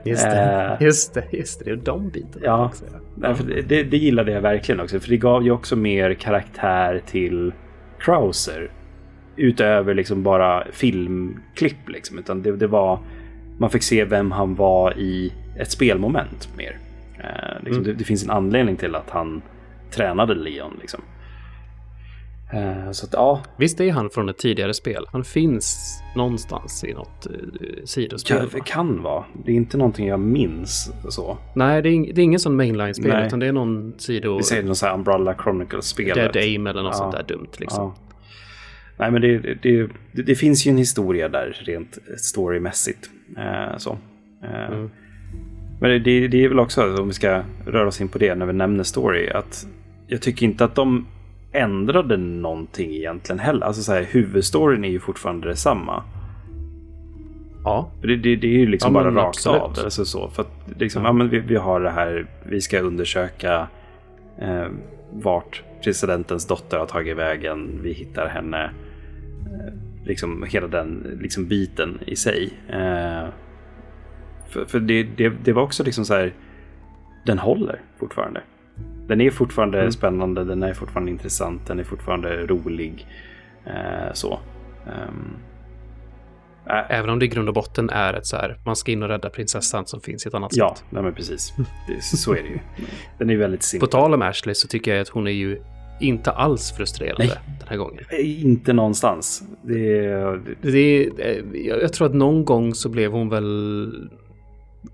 [0.05, 2.45] Just det, uh, just det, just det, det är de bitarna.
[2.45, 2.71] Ja,
[3.21, 3.35] ja.
[3.67, 4.99] Det, det gillade jag verkligen också.
[4.99, 7.53] För det gav ju också mer karaktär till
[7.99, 8.71] Krauser.
[9.35, 12.19] Utöver liksom bara filmklipp liksom.
[12.19, 12.99] Utan det, det var...
[13.57, 16.77] Man fick se vem han var i ett spelmoment mer.
[17.17, 17.83] Uh, liksom, mm.
[17.83, 19.41] det, det, finns en anledning till att han
[19.91, 21.01] tränade Leon liksom.
[22.53, 23.41] Uh, så att, ja.
[23.57, 25.05] Visst är han från ett tidigare spel?
[25.11, 28.49] Han finns någonstans i något uh, sidospel?
[28.49, 29.25] Kan, kan vara.
[29.45, 31.37] Det är inte någonting jag minns så.
[31.53, 34.37] Nej, det är, det är ingen sån mainline-spel utan det är någon sido...
[34.37, 36.15] Vi säger någon sån här Umbrella Chronicles-spel.
[36.15, 36.97] Dead Aim eller något ja.
[36.97, 37.83] sånt där dumt liksom.
[37.83, 37.95] Ja.
[38.97, 43.09] Nej, men det, det, det, det, finns ju en historia där rent storymässigt.
[43.37, 43.97] Uh, så.
[44.43, 44.89] Mm.
[45.79, 48.45] Men det, det är väl också, om vi ska röra oss in på det när
[48.45, 49.67] vi nämner story, att
[50.07, 51.05] jag tycker inte att de
[51.51, 53.65] ändrade någonting egentligen heller.
[53.65, 56.03] Alltså så här, huvudstoryn är ju fortfarande detsamma.
[57.63, 57.91] Ja.
[58.01, 59.61] Det, det, det är ju liksom ja, bara rakt absolut.
[59.61, 59.73] av.
[59.83, 61.09] Alltså så, för att liksom, ja.
[61.09, 63.67] ja men vi, vi, har det här, vi ska undersöka
[64.41, 64.67] eh,
[65.11, 67.79] vart presidentens dotter har tagit vägen.
[67.83, 68.63] Vi hittar henne.
[69.45, 69.73] Eh,
[70.05, 72.53] liksom hela den liksom, biten i sig.
[72.69, 73.27] Eh,
[74.49, 76.33] för, för det, det, det, var också liksom så här,
[77.25, 78.41] den håller fortfarande.
[79.07, 79.91] Den är fortfarande mm.
[79.91, 83.07] spännande, den är fortfarande intressant, den är fortfarande rolig.
[83.65, 84.39] Eh, så.
[84.85, 85.35] Um,
[86.65, 86.97] äh.
[86.97, 89.09] Även om det i grund och botten är ett så här, man ska in och
[89.09, 90.85] rädda prinsessan som finns i ett annat ja, sätt.
[90.89, 91.53] Ja, men precis.
[91.87, 92.59] Det, så är det ju.
[93.17, 93.87] Den är väldigt simpel.
[93.87, 95.61] På tal om Ashley så tycker jag att hon är ju
[95.99, 97.57] inte alls frustrerande Nej.
[97.59, 98.03] den här gången.
[98.21, 99.43] Inte någonstans.
[99.61, 100.07] Det,
[100.61, 100.71] det...
[100.71, 101.09] det,
[101.65, 104.09] jag tror att någon gång så blev hon väl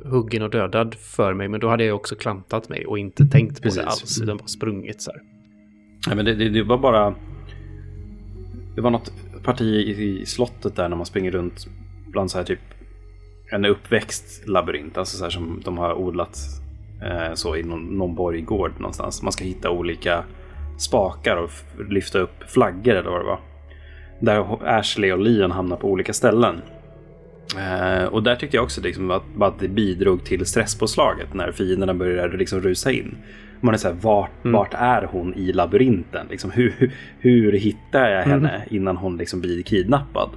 [0.04, 1.47] huggen och dödad för mig.
[1.47, 3.82] Men då hade jag också klantat mig och inte tänkt på Precis.
[3.82, 4.21] det alls.
[4.21, 5.21] Utan bara sprungit så här.
[6.10, 7.15] Ja, men det, det, det, var bara...
[8.75, 11.67] Det var något parti i, i slottet där när man springer runt
[12.08, 12.60] bland så här typ
[13.51, 14.97] en uppväxt labyrint.
[14.97, 16.38] Alltså så här som de har odlat
[17.04, 19.21] eh, så i någon, någon borggård någonstans.
[19.21, 20.23] Man ska hitta olika
[20.77, 21.51] spakar och
[21.89, 23.39] lyfta upp flaggor eller vad det var.
[24.19, 26.62] Där Ashley och Leon hamnar på olika ställen.
[27.57, 31.93] Eh, och där tyckte jag också liksom att, att det bidrog till stresspåslaget när fienderna
[31.93, 33.15] började liksom rusa in.
[33.59, 34.53] Man är så här, vart, mm.
[34.53, 36.27] vart är hon i labyrinten?
[36.29, 38.61] Liksom, hur, hur hittar jag henne mm.
[38.69, 40.29] innan hon liksom blir kidnappad?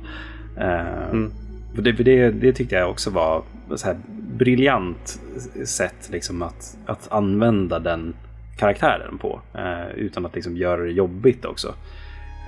[0.57, 1.33] Eh, mm.
[1.77, 3.43] det, det, det, tyckte jag också var
[3.75, 3.97] så här
[4.39, 5.21] briljant
[5.65, 8.15] sätt liksom att, att använda den
[8.57, 9.41] karaktären på.
[9.55, 11.75] Eh, utan att liksom göra det jobbigt också.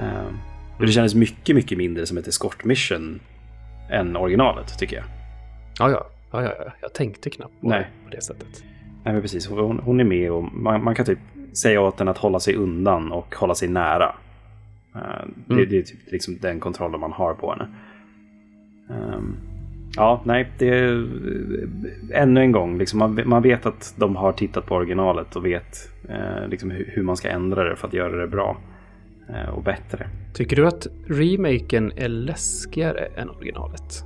[0.01, 0.33] Eh,
[0.81, 3.21] det kändes mycket, mycket mindre som ett escort mission
[3.91, 5.05] än originalet tycker jag.
[5.79, 6.07] Ja, ja.
[6.33, 6.73] ja, ja, ja.
[6.81, 7.87] Jag tänkte knappt på, Nej.
[8.05, 8.65] på det sättet.
[9.05, 9.47] Nej, men precis.
[9.49, 11.19] Hon, hon är med och man, man, kan typ
[11.53, 14.15] säga åt henne att hålla sig undan och hålla sig nära.
[14.97, 15.35] Uh, mm.
[15.47, 17.69] det, det, är typ liksom den kontrollen man har på henne.
[18.89, 19.37] Um,
[19.97, 21.09] ja, nej, det är
[22.13, 22.79] ännu en gång.
[22.79, 25.77] Liksom man, man vet att de har tittat på originalet och vet
[26.11, 28.57] uh, liksom hur, hur, man ska ändra det för att göra det bra.
[29.29, 30.09] Eh, och bättre.
[30.35, 34.05] Tycker du att remaken är läskigare än originalet?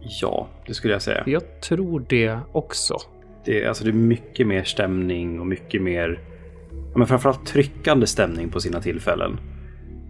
[0.00, 1.22] Ja, det skulle jag säga.
[1.26, 2.96] Jag tror det också.
[3.44, 6.20] Det, alltså det är mycket mer stämning och mycket mer,
[6.94, 9.40] men framförallt tryckande stämning på sina tillfällen.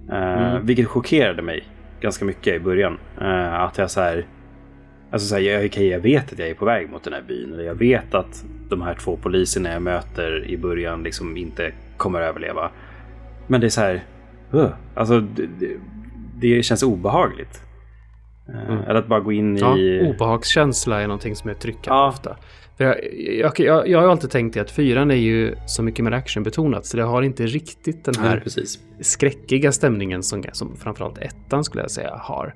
[0.09, 0.67] Uh, mm.
[0.67, 1.65] Vilket chockerade mig
[2.01, 2.99] ganska mycket i början.
[3.21, 4.27] Uh, att jag så här,
[5.11, 7.23] alltså så här, jag, okay, jag vet att jag är på väg mot den här
[7.23, 7.53] byn.
[7.53, 12.21] Eller jag vet att de här två poliserna jag möter i början liksom inte kommer
[12.21, 12.71] överleva.
[13.47, 14.03] Men det är så här,
[14.55, 15.47] Uh, alltså, det,
[16.41, 17.63] det, känns obehagligt.
[18.49, 18.85] Eh, mm.
[18.85, 20.13] Eller att bara gå in ja, i...
[20.15, 22.09] Obehagskänsla är någonting som är tryckande ja.
[22.09, 22.37] ofta.
[22.77, 26.13] För jag, jag, jag, jag, har alltid tänkt att fyran är ju så mycket mer
[26.13, 28.63] actionbetonat så det har inte riktigt den här ja,
[29.01, 32.55] skräckiga stämningen som, som framförallt ettan skulle jag säga har.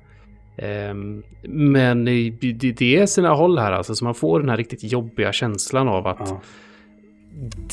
[0.91, 2.29] Um, men det,
[2.77, 6.07] det är sina håll här alltså, så man får den här riktigt jobbiga känslan av
[6.07, 6.41] att ja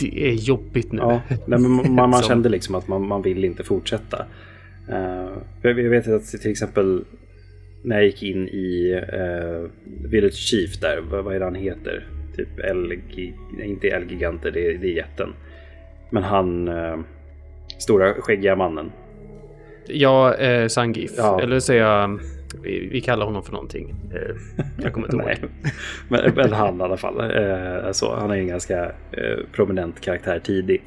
[0.01, 0.99] det är jobbigt nu.
[0.99, 4.27] Ja, nej, men man, man kände liksom att man, man vill inte fortsätta.
[4.89, 7.05] Uh, jag vet att till exempel
[7.83, 9.71] när jag gick in i uh,
[10.11, 12.07] Village Chief där, vad, vad är det han heter?
[12.37, 13.01] Typ El,
[13.63, 15.33] inte Elgiganter, det, det är jätten.
[16.11, 17.01] Men han, uh,
[17.79, 18.93] stora skäggiga mannen.
[19.87, 21.11] Ja, eh, Sangif.
[21.17, 21.41] Ja.
[21.43, 22.21] Eller säger jag
[22.63, 23.95] vi, vi, kallar honom för någonting.
[24.15, 24.37] Eh,
[24.83, 25.51] jag kommer inte ihåg.
[26.09, 27.21] men, men han i alla fall.
[27.21, 30.83] Eh, så, han är en ganska eh, prominent karaktär tidig.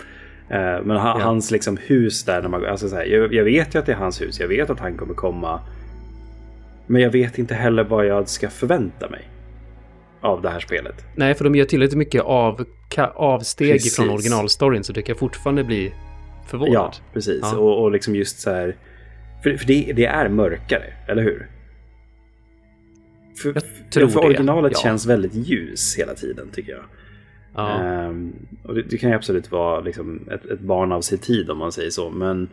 [0.50, 1.26] Eh, men han, ja.
[1.26, 3.92] hans liksom, hus där, när man, alltså, så här, jag, jag, vet ju att det
[3.92, 4.40] är hans hus.
[4.40, 5.60] Jag vet att han kommer komma.
[6.88, 9.30] Men jag vet inte heller vad jag ska förvänta mig
[10.22, 11.06] av det här spelet.
[11.16, 12.66] Nej, för de gör tillräckligt mycket av,
[13.16, 13.96] avsteg precis.
[13.96, 15.94] från originalstoryn så det kan fortfarande bli
[16.48, 16.74] förvånad.
[16.74, 17.40] Ja, precis.
[17.42, 17.58] Ja.
[17.58, 18.76] Och, och liksom just så här.
[19.44, 21.48] För, för det, det, är mörkare, eller hur?
[23.42, 23.54] För,
[23.92, 24.80] för, för originalet ja.
[24.80, 26.84] känns väldigt ljus hela tiden tycker jag.
[27.56, 28.08] Ja.
[28.08, 31.50] Um, och det, det, kan ju absolut vara liksom ett, ett, barn av sin tid
[31.50, 32.10] om man säger så.
[32.10, 32.50] Men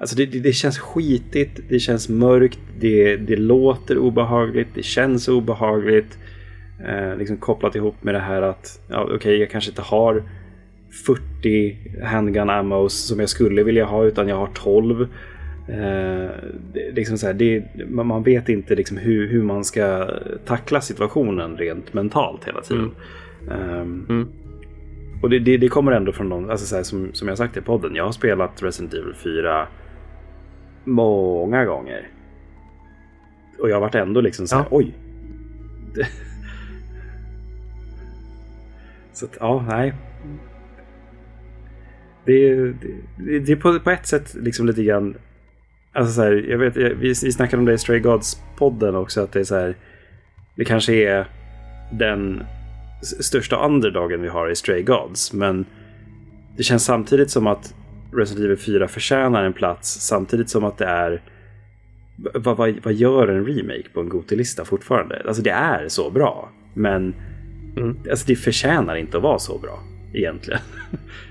[0.00, 5.28] alltså det, det, det känns skitigt, det känns mörkt, det, det låter obehagligt, det känns
[5.28, 6.18] obehagligt.
[6.88, 10.22] Uh, liksom kopplat ihop med det här att ja, okej, okay, jag kanske inte har
[10.90, 15.08] 40 handgun ammos som jag skulle vilja ha utan jag har 12.
[15.70, 16.30] Eh,
[16.92, 20.10] liksom så här, det, man vet inte liksom hur, hur man ska
[20.44, 22.90] tackla situationen rent mentalt hela tiden.
[23.50, 23.80] Mm.
[23.80, 24.28] Um, mm.
[25.22, 27.56] Och det, det, det, kommer ändå från någon, alltså så här, som, som jag sagt
[27.56, 29.68] i podden, jag har spelat Resident Evil 4
[30.84, 32.08] många gånger.
[33.58, 34.68] Och jag har varit ändå liksom så här, ja.
[34.70, 34.94] oj.
[39.12, 39.94] så att, ja, nej.
[42.24, 45.16] Det, det, det är på, på ett sätt liksom lite grann
[45.92, 49.32] Alltså så här, jag vet, vi, vi snackade om det i Stray Gods-podden också, att
[49.32, 49.76] det är så här,
[50.56, 51.26] det kanske är
[51.92, 52.42] den
[53.02, 55.64] största underdagen vi har i Stray Gods, men
[56.56, 57.74] det känns samtidigt som att
[58.12, 61.22] Resident Evil 4 förtjänar en plats, samtidigt som att det är
[62.34, 65.22] vad, vad, vad gör en remake på en Gotilista fortfarande?
[65.26, 67.14] Alltså det är så bra, men
[67.76, 67.98] mm.
[68.10, 69.78] alltså, det förtjänar inte att vara så bra
[70.12, 70.60] egentligen.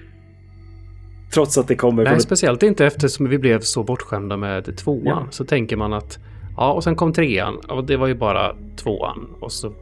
[1.34, 2.04] Trots att det kommer...
[2.04, 5.04] Nej, speciellt inte eftersom vi blev så bortskämda med tvåan.
[5.06, 5.28] Ja.
[5.30, 6.20] Så tänker man att
[6.58, 7.58] ja, och sen kom trean.
[7.58, 9.74] Och det var ju bara tvåan och så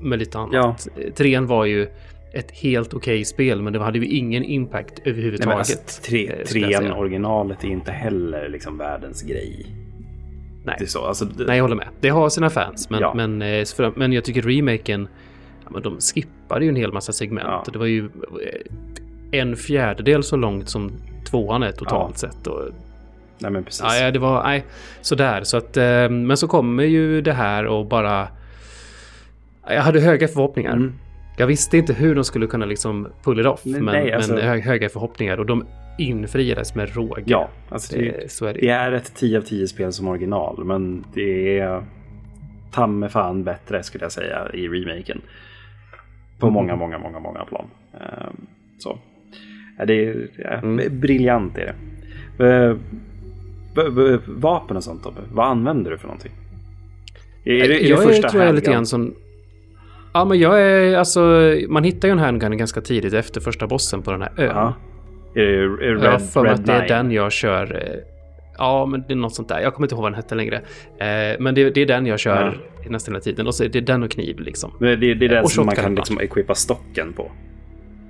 [0.00, 0.88] med lite annat.
[0.94, 1.02] Ja.
[1.16, 1.88] Trean var ju
[2.34, 5.48] ett helt okej okay spel, men det hade ju ingen impact överhuvudtaget.
[5.48, 9.66] Nej, alltså, tre, eh, trean, originalet, är inte heller liksom världens grej.
[10.64, 10.76] Nej.
[10.78, 11.04] Det är så.
[11.04, 11.44] Alltså, det...
[11.44, 11.88] Nej, jag håller med.
[12.00, 13.14] Det har sina fans, men, ja.
[13.14, 15.08] men, eh, men jag tycker remaken,
[15.64, 17.48] ja, men de skippade ju en hel massa segment.
[17.48, 17.64] Ja.
[17.72, 18.08] Det var ju
[19.40, 20.92] en fjärdedel så långt som
[21.24, 22.28] tvåan är totalt ja.
[22.28, 22.46] sett.
[22.46, 22.62] Och,
[23.38, 23.84] nej men precis.
[24.00, 24.64] Ja, det var nej,
[25.00, 25.44] sådär.
[25.44, 28.28] Så att, eh, men så kommer ju det här och bara...
[29.68, 30.72] Jag hade höga förhoppningar.
[30.72, 30.92] Mm.
[31.36, 34.34] Jag visste inte hur de skulle kunna liksom pull it off, nej, men, nej, alltså...
[34.34, 35.66] men höga förhoppningar och de
[35.98, 37.22] infriades med råge.
[37.26, 38.60] Ja, alltså det, det, så är det.
[38.60, 41.84] det är ett 10 av 10 spel som original, men det är
[42.74, 45.22] ta med fan bättre skulle jag säga i remaken.
[46.38, 46.54] På mm.
[46.54, 47.66] många, många, många, många plan.
[47.92, 48.46] Um,
[48.78, 48.98] så.
[49.78, 51.00] Ja, det är ja, mm.
[51.00, 51.74] briljant är
[52.36, 52.78] det.
[54.26, 56.32] Vapen och sånt Tobbe, vad använder du för någonting?
[57.44, 59.14] Är, är det, är jag det första tror jag är lite grann som...
[60.12, 61.54] Ja, men jag är alltså...
[61.68, 64.46] Man hittar ju en handgun ganska tidigt efter första bossen på den här ön.
[64.46, 64.74] Ja.
[65.34, 67.74] Är det, Red, jag har för mig att det är den jag kör.
[67.76, 68.00] Eh,
[68.58, 69.60] ja, men det är något sånt där.
[69.60, 70.56] Jag kommer inte ihåg vad den hette längre.
[70.98, 72.90] Eh, men det, det, är den jag kör ja.
[72.90, 73.46] nästan hela tiden.
[73.46, 74.72] Och så är det den och kniv liksom.
[74.80, 77.32] Det, det, det är den som man kan liksom equippa stocken på.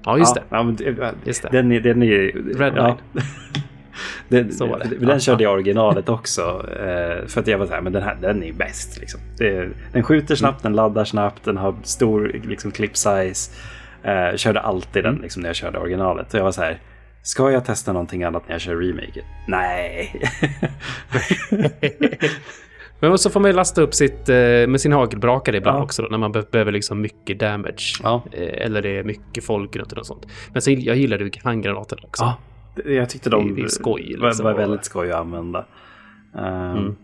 [0.04, 0.42] Ja, just det.
[0.48, 0.76] Ja, men,
[1.24, 1.48] just det.
[1.52, 2.98] Den, den är Red ja.
[4.28, 5.06] den, så var det.
[5.06, 6.66] Den körde jag originalet också.
[6.70, 9.00] Eh, för att jag var så här, men den här den är bäst.
[9.00, 9.20] Liksom.
[9.92, 10.72] Den skjuter snabbt, mm.
[10.72, 13.50] den laddar snabbt, den har stor liksom, clip size.
[14.02, 15.22] Eh, körde alltid den mm.
[15.22, 16.30] liksom, när jag körde originalet.
[16.30, 16.80] Så jag var så här,
[17.22, 19.24] ska jag testa någonting annat när jag kör remaken?
[19.46, 20.22] Nej.
[23.00, 24.36] Men så får man ju lasta upp sitt, eh,
[24.68, 25.82] med sin hagelbrakare ibland ja.
[25.82, 28.00] också då, när man behöver liksom mycket damage.
[28.02, 28.22] Ja.
[28.32, 30.26] Eh, eller det är mycket folk runt och sånt.
[30.52, 32.24] Men sen, jag gillade ju handgranaterna också.
[32.24, 32.36] Ja,
[32.90, 34.44] jag tyckte de det, det skoj, liksom.
[34.44, 35.64] var, väldigt skoj att använda.
[36.32, 36.96] Um, mm.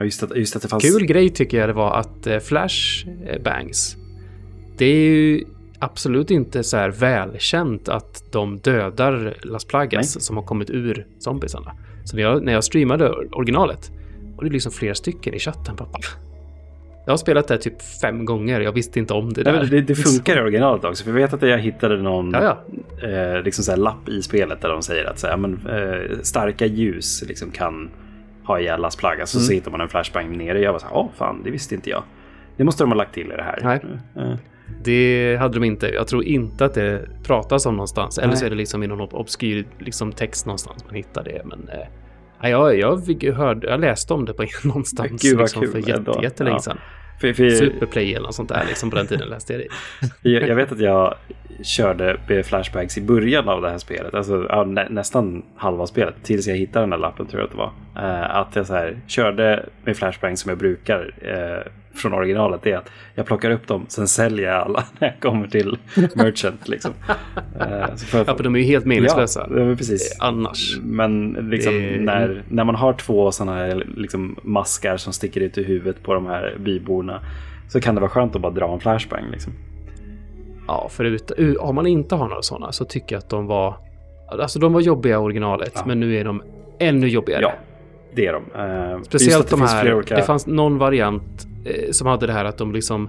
[0.00, 0.82] just, att, just att det fanns...
[0.82, 3.06] Kul grej tycker jag det var att uh, Flash
[3.44, 3.96] bangs,
[4.76, 5.44] det är ju
[5.78, 10.22] absolut inte så här välkänt att de dödar Las Plagas Nej.
[10.22, 11.72] som har kommit ur zombiesarna.
[12.04, 13.90] Så när jag, när jag streamade originalet
[14.42, 15.76] och det är liksom flera stycken i chatten.
[15.76, 15.88] Bara,
[17.04, 18.60] jag har spelat det typ fem gånger.
[18.60, 19.52] Jag visste inte om det där.
[19.52, 21.04] Nej, det, det, funkar i originalet också.
[21.04, 22.56] För jag vet att jag hittade någon ja,
[23.00, 23.08] ja.
[23.08, 26.66] Eh, liksom så lapp i spelet där de säger att så här, men, eh, starka
[26.66, 27.90] ljus liksom kan
[28.44, 29.30] ha ihjäl Las Plagas.
[29.30, 29.46] Så, mm.
[29.46, 30.60] så hittar man en flashbang nere.
[30.60, 32.02] Jag var så här, åh fan, det visste inte jag.
[32.56, 33.60] Det måste de ha lagt till i det här.
[33.62, 33.80] Nej.
[34.16, 34.36] Mm.
[34.84, 35.88] Det hade de inte.
[35.88, 38.18] Jag tror inte att det pratas om någonstans.
[38.18, 41.42] Eller så är det liksom i någon obskyr liksom, text någonstans man hittar det.
[41.44, 41.86] Men eh,
[42.42, 46.60] Ja, jag, jag, hörde, jag läste om det på någonstans Gud, liksom, för jätte, jättelänge
[46.60, 46.78] sedan.
[47.20, 48.64] För, för, Superplay eller något sånt där.
[48.68, 50.30] Liksom, på den tiden läste jag det.
[50.30, 51.14] jag, jag vet att jag
[51.64, 54.14] körde flashbacks i början av det här spelet.
[54.14, 56.14] Alltså ja, nä, nästan halva spelet.
[56.22, 57.72] Tills jag hittade den där lappen tror jag att det var.
[58.08, 61.14] Uh, att jag så här, körde med flashbangs som jag brukar.
[61.24, 65.20] Uh, från originalet är att jag plockar upp dem, sen säljer jag alla när jag
[65.20, 65.78] kommer till
[66.14, 66.68] Merchant.
[66.68, 66.92] Liksom.
[67.60, 69.46] uh, för att, ja, för de är ju helt meningslösa.
[69.50, 70.16] Ja, precis.
[70.20, 70.78] Annars.
[70.82, 72.00] Men liksom, det...
[72.00, 76.14] när, när man har två sådana här liksom, maskar som sticker ut ur huvudet på
[76.14, 77.20] de här byborna
[77.68, 79.24] så kan det vara skönt att bara dra en flashbang.
[79.30, 79.52] Liksom.
[80.68, 83.76] Ja, förut, om man inte har några sådana så tycker jag att de var...
[84.28, 85.82] Alltså de var jobbiga i originalet, ja.
[85.86, 86.42] men nu är de
[86.78, 87.42] ännu jobbigare.
[87.42, 87.52] Ja,
[88.14, 88.42] det är de.
[88.96, 90.16] Uh, Speciellt de här, olika...
[90.16, 93.08] det fanns någon variant eh, som hade det här att de liksom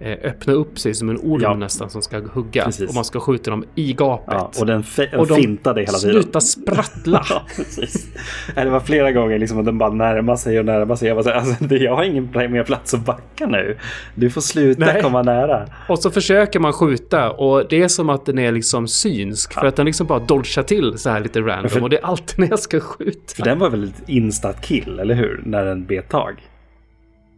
[0.00, 1.54] öppna upp sig som en orm ja.
[1.54, 2.64] nästan som ska hugga.
[2.64, 2.88] Precis.
[2.88, 4.34] Och man ska skjuta dem i gapet.
[4.34, 4.84] Ja, och den,
[5.16, 6.22] och de fintade hela tiden.
[6.22, 7.24] Sluta sprattla.
[7.30, 8.06] ja, precis.
[8.54, 11.08] Det var flera gånger liksom att den bara närmar sig och närmar sig.
[11.08, 13.78] Jag, bara, alltså, jag har ingen mer plats att backa nu.
[14.14, 15.02] Du får sluta Nej.
[15.02, 15.68] komma nära.
[15.88, 19.52] Och så försöker man skjuta och det är som att den är liksom synsk.
[19.56, 19.60] Ja.
[19.60, 21.70] För att den liksom bara dodgar till så här lite random.
[21.70, 23.34] För, och det är alltid när jag ska skjuta.
[23.36, 25.42] För den var väl ett instant kill, eller hur?
[25.44, 26.42] När den bet tag.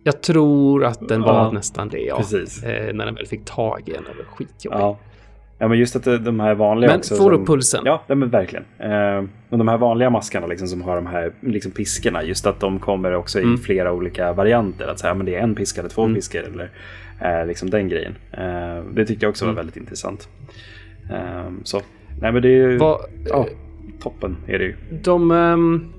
[0.06, 2.16] Jag tror att den var ja, nästan det, ja.
[2.16, 2.62] Precis.
[2.62, 4.04] Eh, när den väl fick tag i en.
[4.26, 4.78] Skitjobbig.
[4.78, 4.98] Ja.
[5.58, 7.16] ja, men just att de här vanliga men också.
[7.16, 7.82] Får upp pulsen.
[7.84, 8.64] Ja, men verkligen.
[8.78, 12.22] Eh, men de här vanliga maskarna liksom, som har de här liksom, piskorna.
[12.22, 13.54] Just att de kommer också mm.
[13.54, 14.88] i flera olika varianter.
[14.88, 16.14] Att säga men det är en piska eller två mm.
[16.14, 16.40] piskor.
[16.40, 16.70] Eller
[17.20, 18.14] eh, liksom den grejen.
[18.32, 19.56] Eh, det tyckte jag också var mm.
[19.56, 20.28] väldigt intressant.
[21.10, 21.80] Eh, så,
[22.20, 22.76] nej men det är ju...
[22.76, 22.98] Va,
[23.28, 23.46] ja,
[24.02, 24.76] toppen är det ju.
[25.02, 25.30] De...
[25.30, 25.92] Um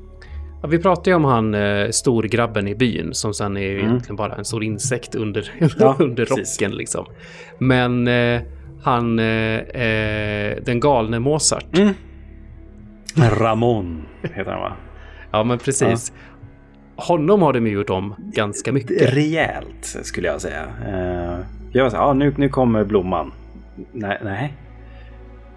[0.68, 3.86] Ja, vi pratade ju om han eh, storgrabben i byn som sen är mm.
[3.86, 6.72] egentligen bara en stor insekt under, ja, under rocken.
[6.72, 7.05] Liksom.
[7.59, 8.41] Men eh,
[8.84, 11.78] han, eh, eh, den galne Mozart.
[11.78, 11.93] Mm.
[13.15, 14.74] Ramon heter han va?
[15.32, 16.13] ja, men precis.
[16.15, 17.03] Ja.
[17.03, 19.13] Honom har de gjort om ganska mycket.
[19.13, 20.65] Rejält skulle jag säga.
[20.65, 23.32] Uh, jag var så här, ah, nu, nu kommer blomman.
[23.91, 24.53] Nej, nej.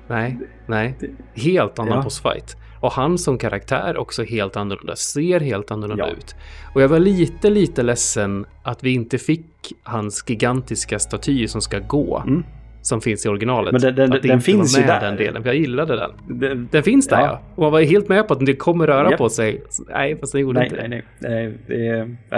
[0.09, 0.95] Nej, nej.
[1.35, 2.03] Helt annan ja.
[2.03, 2.57] bossfight.
[2.81, 6.13] Och han som karaktär också helt annorlunda, ser helt annorlunda ja.
[6.13, 6.35] ut.
[6.75, 11.79] Och jag var lite, lite ledsen att vi inte fick hans gigantiska staty som ska
[11.79, 12.23] gå.
[12.27, 12.45] Mm.
[12.83, 13.73] Som finns i originalet.
[13.73, 15.01] Men den, den, att den inte finns var med ju där.
[15.01, 16.11] den delen, för jag gillade den.
[16.41, 17.27] Den, den finns där ja.
[17.27, 17.41] ja.
[17.55, 19.19] Och man var helt med på att det kommer röra yep.
[19.19, 19.63] på sig.
[19.89, 21.59] Nej, fast den gjorde nej, inte nej, nej, nej.
[21.67, 21.87] Det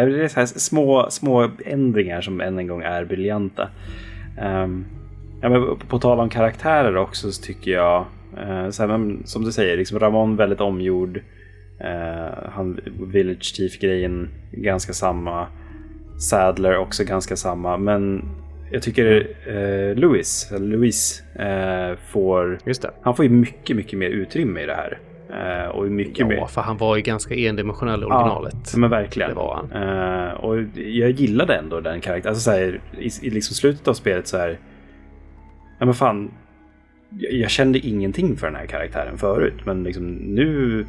[0.01, 3.69] är, det är så här små, små ändringar som än en gång är briljanta.
[4.43, 4.85] Um,
[5.41, 8.05] ja, men på tal om karaktärer också så tycker jag
[8.39, 11.17] Uh, så här, som du säger, liksom Ramon väldigt omgjord.
[11.81, 15.47] Uh, han, Village Chief-grejen ganska samma.
[16.19, 17.77] Sadler också ganska samma.
[17.77, 18.25] Men
[18.71, 22.59] jag tycker uh, Louis, Louis uh, får...
[23.03, 24.99] Han får ju mycket, mycket mer utrymme i det här.
[25.31, 26.47] Uh, och mycket ja, mer...
[26.47, 28.71] för han var ju ganska endimensionell i originalet.
[28.73, 29.31] Ja, men verkligen.
[29.31, 29.83] Det var han.
[29.83, 32.31] Uh, och jag gillade ändå den karaktären.
[32.31, 34.59] Alltså så här, i, i liksom slutet av spelet så här...
[35.79, 36.31] Ja men fan,
[37.19, 39.67] jag kände ingenting för den här karaktären förut.
[39.67, 40.87] Men liksom, nu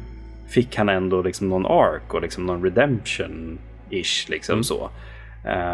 [0.48, 4.30] fick han ändå liksom någon ark och liksom någon redemption-ish.
[4.30, 4.64] Liksom mm.
[4.64, 4.90] så.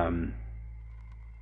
[0.07, 0.33] Um,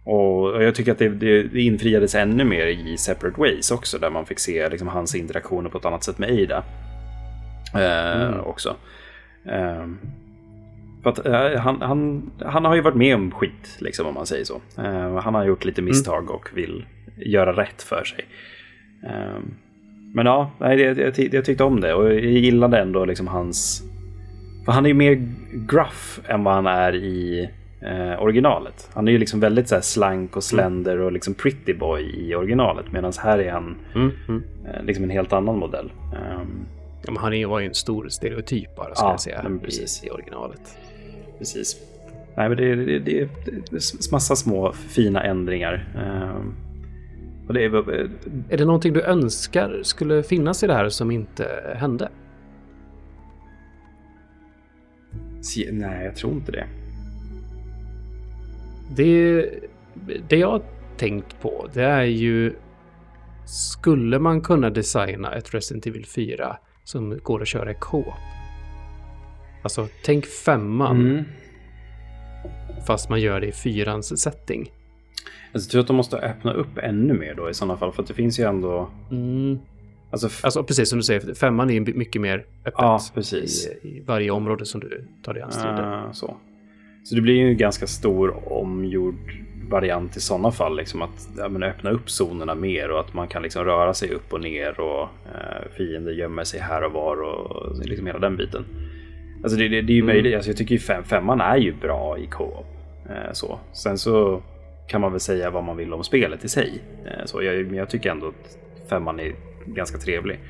[0.04, 3.98] och jag tycker att det, det, infriades ännu mer i Separate Ways också.
[3.98, 6.64] Där man fick se liksom, hans interaktioner på ett annat sätt med Ada.
[7.74, 8.40] Uh, mm.
[8.40, 8.76] Också.
[9.44, 9.98] Um,
[11.02, 14.26] för att, uh, han, han, han har ju varit med om skit, liksom, om man
[14.26, 14.60] säger så.
[14.78, 16.34] Uh, han har gjort lite misstag mm.
[16.34, 16.86] och vill
[17.16, 18.24] göra rätt för sig.
[19.02, 19.54] Ehm,
[20.14, 23.82] men ja, jag, tyckte om det och jag gillade ändå liksom hans...
[24.64, 27.48] För han är ju mer gruff än vad han är i
[27.80, 28.90] eh, originalet.
[28.94, 32.92] Han är ju liksom väldigt så slank och slender och liksom pretty boy i originalet.
[32.92, 34.42] Medan här är han mm, mm.
[34.66, 35.92] Eh, liksom en helt annan modell.
[36.12, 36.66] Um,
[37.06, 39.44] ja, han var ju en stor stereotyp bara, ska ja, jag säga,
[40.02, 40.78] i, i originalet.
[41.38, 41.76] Precis.
[42.36, 45.88] Nej, men det, det, det, det är massa små fina ändringar.
[47.48, 48.10] Um, det är,
[48.48, 52.08] är det någonting du önskar skulle finnas i det här som inte hände?
[55.72, 56.66] Nej, jag tror inte det.
[58.96, 59.50] Det,
[60.28, 60.62] det jag har
[60.96, 62.54] tänkt på, det är ju...
[63.46, 68.04] Skulle man kunna designa ett Resident Evil 4 som går att köra i co
[69.62, 71.00] Alltså, tänk femman.
[71.00, 71.24] Mm.
[72.86, 74.72] Fast man gör det i fyrans setting.
[75.52, 77.92] Alltså, jag tror att de måste öppna upp ännu mer då i sådana fall.
[77.92, 78.90] För att det finns ju ändå...
[79.10, 79.58] Mm.
[80.10, 83.68] Alltså, alltså, precis som du säger, femman är mycket mer öppet ja, precis.
[83.82, 86.36] I, i varje område som du tar dig an uh, så.
[87.04, 89.32] så det blir ju en ganska stor omgjord
[89.70, 90.76] variant i sådana fall.
[90.76, 94.10] Liksom att ja, men öppna upp zonerna mer och att man kan liksom röra sig
[94.10, 98.36] upp och ner och uh, fiender gömmer sig här och var och liksom hela den
[98.36, 98.64] biten.
[99.42, 100.14] Alltså det, det, det är ju mm.
[100.14, 100.34] möjligt.
[100.34, 102.66] Alltså jag tycker ju fem, femman är ju bra i co-op.
[103.10, 103.58] Uh, så.
[103.72, 104.42] Sen så
[104.88, 106.82] kan man väl säga vad man vill om spelet i sig.
[107.04, 108.58] Eh, så jag, men jag tycker ändå att
[108.88, 109.34] femman är
[109.66, 110.40] ganska trevlig.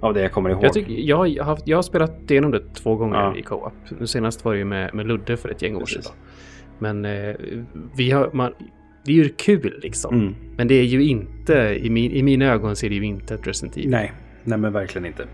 [0.00, 0.64] Av det jag kommer ihåg.
[0.64, 3.36] Jag, tycker, jag, har, haft, jag har spelat igenom det två gånger ja.
[3.36, 4.08] i co-op.
[4.08, 6.12] Senast var det ju med, med Ludde för ett gäng år sedan.
[6.78, 7.34] Men eh,
[7.96, 8.52] vi har, man,
[9.04, 10.14] det är ju kul liksom.
[10.14, 10.34] Mm.
[10.56, 13.46] Men det är ju inte, i, min, i mina ögon ser det ju inte ett
[13.46, 13.90] Resident Evil.
[13.90, 14.12] Nej,
[14.44, 15.26] nej men verkligen inte.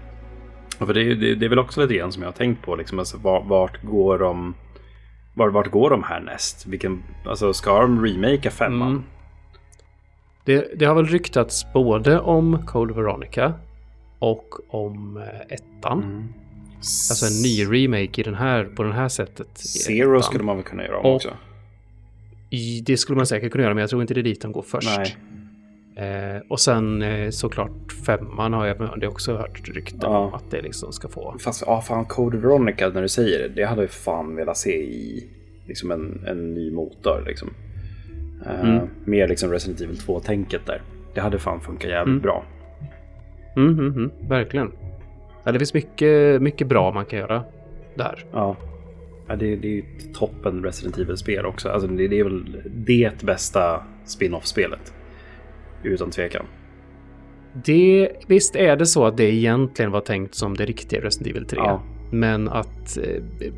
[0.79, 2.99] För det, det, det är väl också lite grann som jag har tänkt på, liksom,
[2.99, 4.55] alltså, vart, vart går de
[5.35, 6.67] vart, vart går de härnäst?
[6.67, 8.91] Vilken, alltså, ska de remakea femman?
[8.91, 9.03] Mm.
[10.45, 13.55] Det, det, har väl ryktats både om Code Veronica
[14.19, 16.03] och om eh, ettan.
[16.03, 16.29] Mm.
[16.77, 19.59] Alltså en ny remake i den här, på det här sättet.
[19.59, 21.31] Zero skulle man väl kunna göra om och, också.
[22.83, 24.63] Det skulle man säkert kunna göra, men jag tror inte det är dit de går
[24.63, 24.99] först.
[24.99, 25.17] Nej.
[25.97, 30.19] Eh, och sen eh, såklart femman har jag det också hört rykten ja.
[30.19, 31.37] om att det liksom ska få.
[31.41, 34.77] Fast ja, fan Code Veronica när du säger det, det hade jag fan velat se
[34.77, 35.29] i
[35.67, 37.23] liksom en, en ny motor.
[37.27, 37.51] Liksom.
[38.47, 38.89] Eh, mm.
[39.05, 40.83] Mer liksom Resident Evil 2-tänket där.
[41.15, 42.23] Det hade fan funkat jävligt mm.
[42.23, 42.45] bra.
[43.57, 44.73] Mm, mm, mm, verkligen.
[45.45, 47.45] Ja, det finns mycket, mycket bra man kan göra
[47.95, 48.25] där.
[48.33, 48.57] Ja.
[49.29, 51.69] ja det, det är ett toppen Resident Evil-spel också.
[51.69, 54.95] Alltså, det, det är väl det bästa spin-off-spelet.
[55.85, 56.47] Utan tvekan.
[57.65, 61.47] Det, visst är det så att det egentligen var tänkt som det riktiga Resident Evil
[61.47, 61.59] 3.
[61.59, 61.83] Ja.
[62.11, 63.53] Men att eh,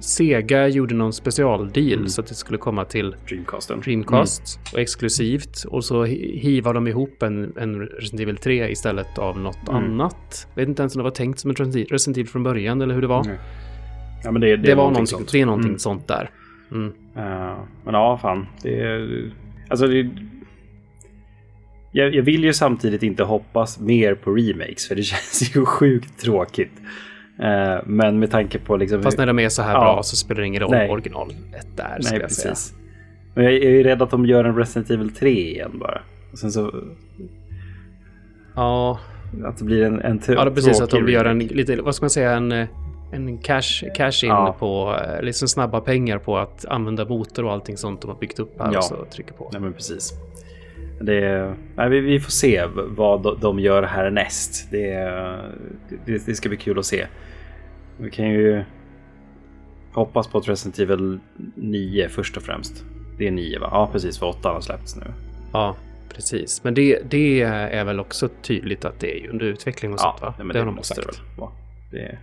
[0.00, 2.08] Sega gjorde någon specialdeal mm.
[2.08, 3.80] så att det skulle komma till Dreamcasten.
[3.80, 4.72] Dreamcast mm.
[4.72, 5.64] och exklusivt.
[5.64, 9.84] Och så hivar de ihop en, en Resident Evil 3 istället av något mm.
[9.84, 10.48] annat.
[10.54, 12.94] Jag vet inte ens om det var tänkt som en Resident Evil från början eller
[12.94, 13.26] hur det var.
[14.24, 15.32] Ja, men det, det, det var någonting, sånt.
[15.32, 15.78] Det är någonting mm.
[15.78, 16.30] sånt där.
[16.72, 16.88] Uh,
[17.84, 18.46] men ja, fan.
[18.62, 19.30] Det är...
[19.68, 20.10] Alltså, det,
[21.98, 26.20] jag, jag, vill ju samtidigt inte hoppas mer på remakes för det känns ju sjukt
[26.20, 26.72] tråkigt.
[27.40, 29.02] Uh, men med tanke på liksom...
[29.02, 30.90] Fast när de är så här ja, bra så spelar det ingen roll Nej.
[30.90, 31.98] original ett där.
[32.10, 32.58] Nej, precis.
[32.58, 32.78] Säga.
[33.34, 36.00] Men jag, jag är rädd att de gör en Resident Evil 3 igen bara.
[36.32, 36.74] Och sen så...
[38.54, 39.00] Ja.
[39.44, 40.80] Att det blir en, en Ja, precis.
[40.80, 42.52] Att de gör en lite, vad ska man säga, en,
[43.12, 44.56] en cash, cash in ja.
[44.58, 48.60] på liksom snabba pengar på att använda motor och allting sånt de har byggt upp
[48.60, 48.72] här.
[48.72, 48.78] Ja.
[48.78, 49.50] Och så trycker på.
[49.52, 50.14] Ja, men precis.
[51.00, 54.70] Det, nej, vi, vi får se vad de gör härnäst.
[54.70, 54.94] Det,
[56.04, 57.06] det, det ska bli kul att se.
[57.96, 58.64] Vi kan ju
[59.92, 61.18] hoppas på att Resident Evil
[61.54, 62.84] 9 först och främst.
[63.18, 63.68] Det är 9 va?
[63.72, 65.06] Ja precis, för 8 har släppts nu.
[65.52, 65.76] Ja,
[66.14, 66.64] precis.
[66.64, 70.22] Men det, det är väl också tydligt att det är under utveckling och ja, sånt
[70.22, 70.34] va?
[70.38, 71.06] Ja, men det, det, måste sagt.
[71.06, 71.50] det väl vara.
[71.90, 72.18] Det,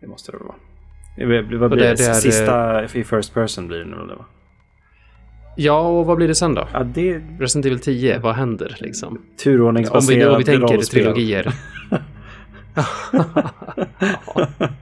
[0.00, 1.58] det måste det väl vara.
[1.58, 1.94] Vad blir det?
[1.94, 2.96] det, det Sista är...
[2.96, 4.16] i First Person blir det nu eller?
[5.56, 6.68] Ja, och vad blir det sen då?
[6.72, 7.20] Ja, det...
[7.38, 9.20] Resident Evil 10, vad händer liksom?
[9.42, 11.54] Turordningsbaserad Om vi, om vi tänker trilogier.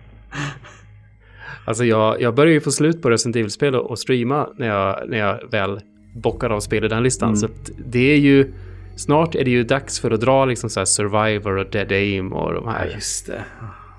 [1.65, 5.19] Alltså jag, jag börjar ju få slut på Resident Evil-spel och streama när jag, när
[5.19, 5.81] jag väl
[6.15, 7.29] bockar av spel i den listan.
[7.29, 7.37] Mm.
[7.37, 7.49] Så
[7.87, 8.53] det är ju...
[8.97, 12.55] Snart är det ju dags för att dra liksom så Survivor och Dead Aim och
[12.55, 13.45] de här ja, just det.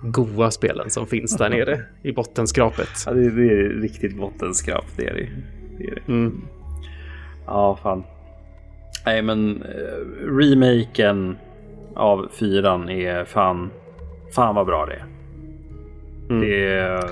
[0.02, 2.90] goa spelen som finns där nere i bottenskrapet.
[3.06, 5.30] Ja, det, det är riktigt bottenskrap, det är det.
[5.78, 6.12] det, är det.
[6.12, 6.42] Mm.
[7.46, 8.04] Ja, fan.
[9.06, 11.38] Nej, men uh, remaken
[11.96, 13.72] av fyran är fan,
[14.36, 15.06] fan vad bra det är.
[16.30, 16.42] Mm.
[16.42, 17.10] Det är...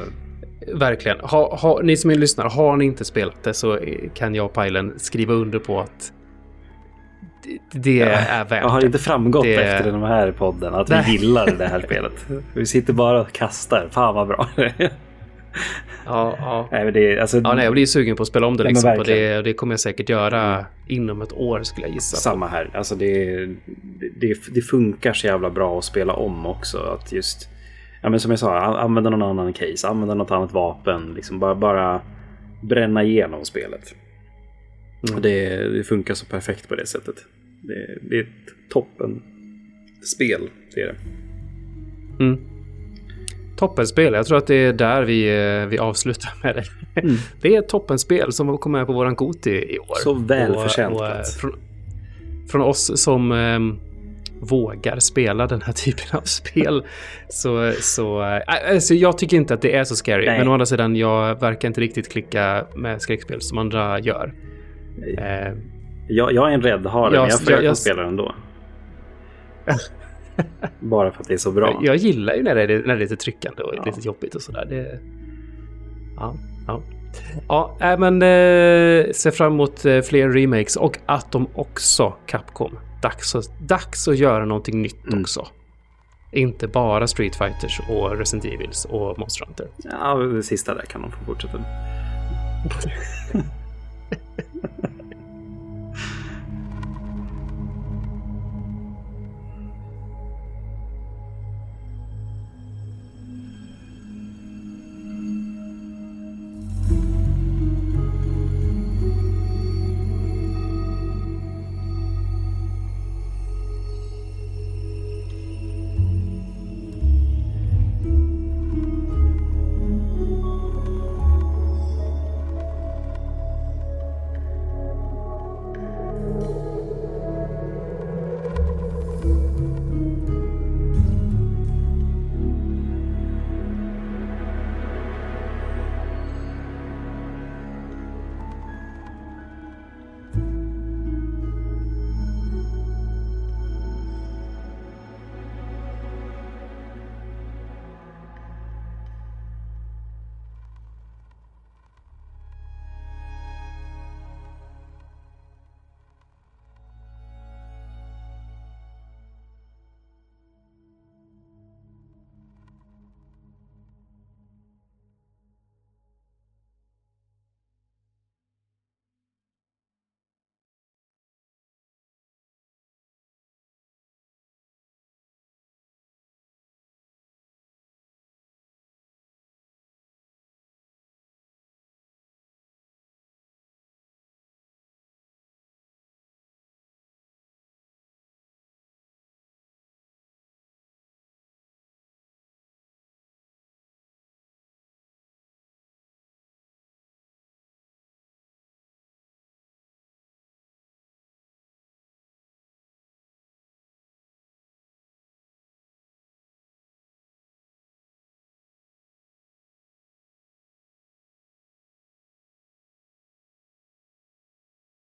[0.73, 1.19] Verkligen.
[1.19, 3.79] Ha, ha, ni som är lyssnare, har ni inte spelat det så
[4.13, 6.13] kan jag och Pajlen skriva under på att
[7.43, 8.69] det, det ja, är värt det.
[8.69, 9.53] Har inte framgått det...
[9.53, 11.03] efter den här podden att Nej.
[11.05, 12.25] vi gillar det här spelet?
[12.53, 13.88] Vi sitter bara och kastar.
[13.91, 14.91] Fan vad bra det är.
[16.05, 16.67] Ja, ja.
[16.71, 18.63] Nej, det, alltså, ja, nej, jag blir sugen på att spela om det.
[18.63, 22.17] Liksom, och det, det kommer jag säkert göra inom ett år skulle jag gissa.
[22.17, 22.69] Samma här.
[22.73, 23.45] Alltså, det,
[24.15, 26.77] det, det, funkar så jävla bra att spela om också.
[26.77, 27.49] Att just,
[28.01, 31.13] ja, men som jag sa, använda någon annan case, använda något annat vapen.
[31.15, 32.01] Liksom bara, bara
[32.61, 33.95] bränna igenom spelet.
[35.09, 35.21] Mm.
[35.21, 37.15] Det, det, funkar så perfekt på det sättet.
[37.61, 39.21] Det, det är ett toppen
[40.15, 40.41] spel,
[40.75, 40.95] det är det.
[42.23, 42.50] Mm.
[43.62, 44.14] Toppenspel.
[44.14, 45.30] Jag tror att det är där vi,
[45.62, 47.01] eh, vi avslutar med det.
[47.01, 47.16] Mm.
[47.41, 49.95] Det är ett toppenspel som kommer med på våran Goti i år.
[49.95, 51.01] Så välförtjänt.
[51.01, 51.07] Eh,
[51.39, 51.59] från,
[52.51, 53.80] från, oss som um,
[54.39, 56.84] vågar spela den här typen av spel.
[57.30, 60.26] så, så äh, alltså jag tycker inte att det är så scary.
[60.26, 60.39] Nej.
[60.39, 64.34] Men å andra sidan, jag verkar inte riktigt klicka med skräckspel som andra gör.
[64.97, 65.57] Uh,
[66.07, 68.36] jag, jag är en räddhare, men jag försöker jag, spela ändå.
[70.79, 71.73] Bara för att det är så bra.
[71.73, 73.84] Jag, jag gillar ju när det, är, när det är lite tryckande och ja.
[73.86, 74.65] lite jobbigt och sådär.
[74.69, 74.99] Det...
[76.15, 76.36] Ja,
[76.67, 76.82] ja.
[77.47, 82.77] Ja, äh, men eh, ser fram emot eh, fler remakes och att de också, Capcom,
[83.01, 85.21] dags, dags att göra någonting nytt mm.
[85.21, 85.47] också.
[86.32, 89.67] Inte bara Street Fighters och Resident Evils och Monster Hunter.
[89.84, 91.57] Ja, det sista där kan de få fortsätta.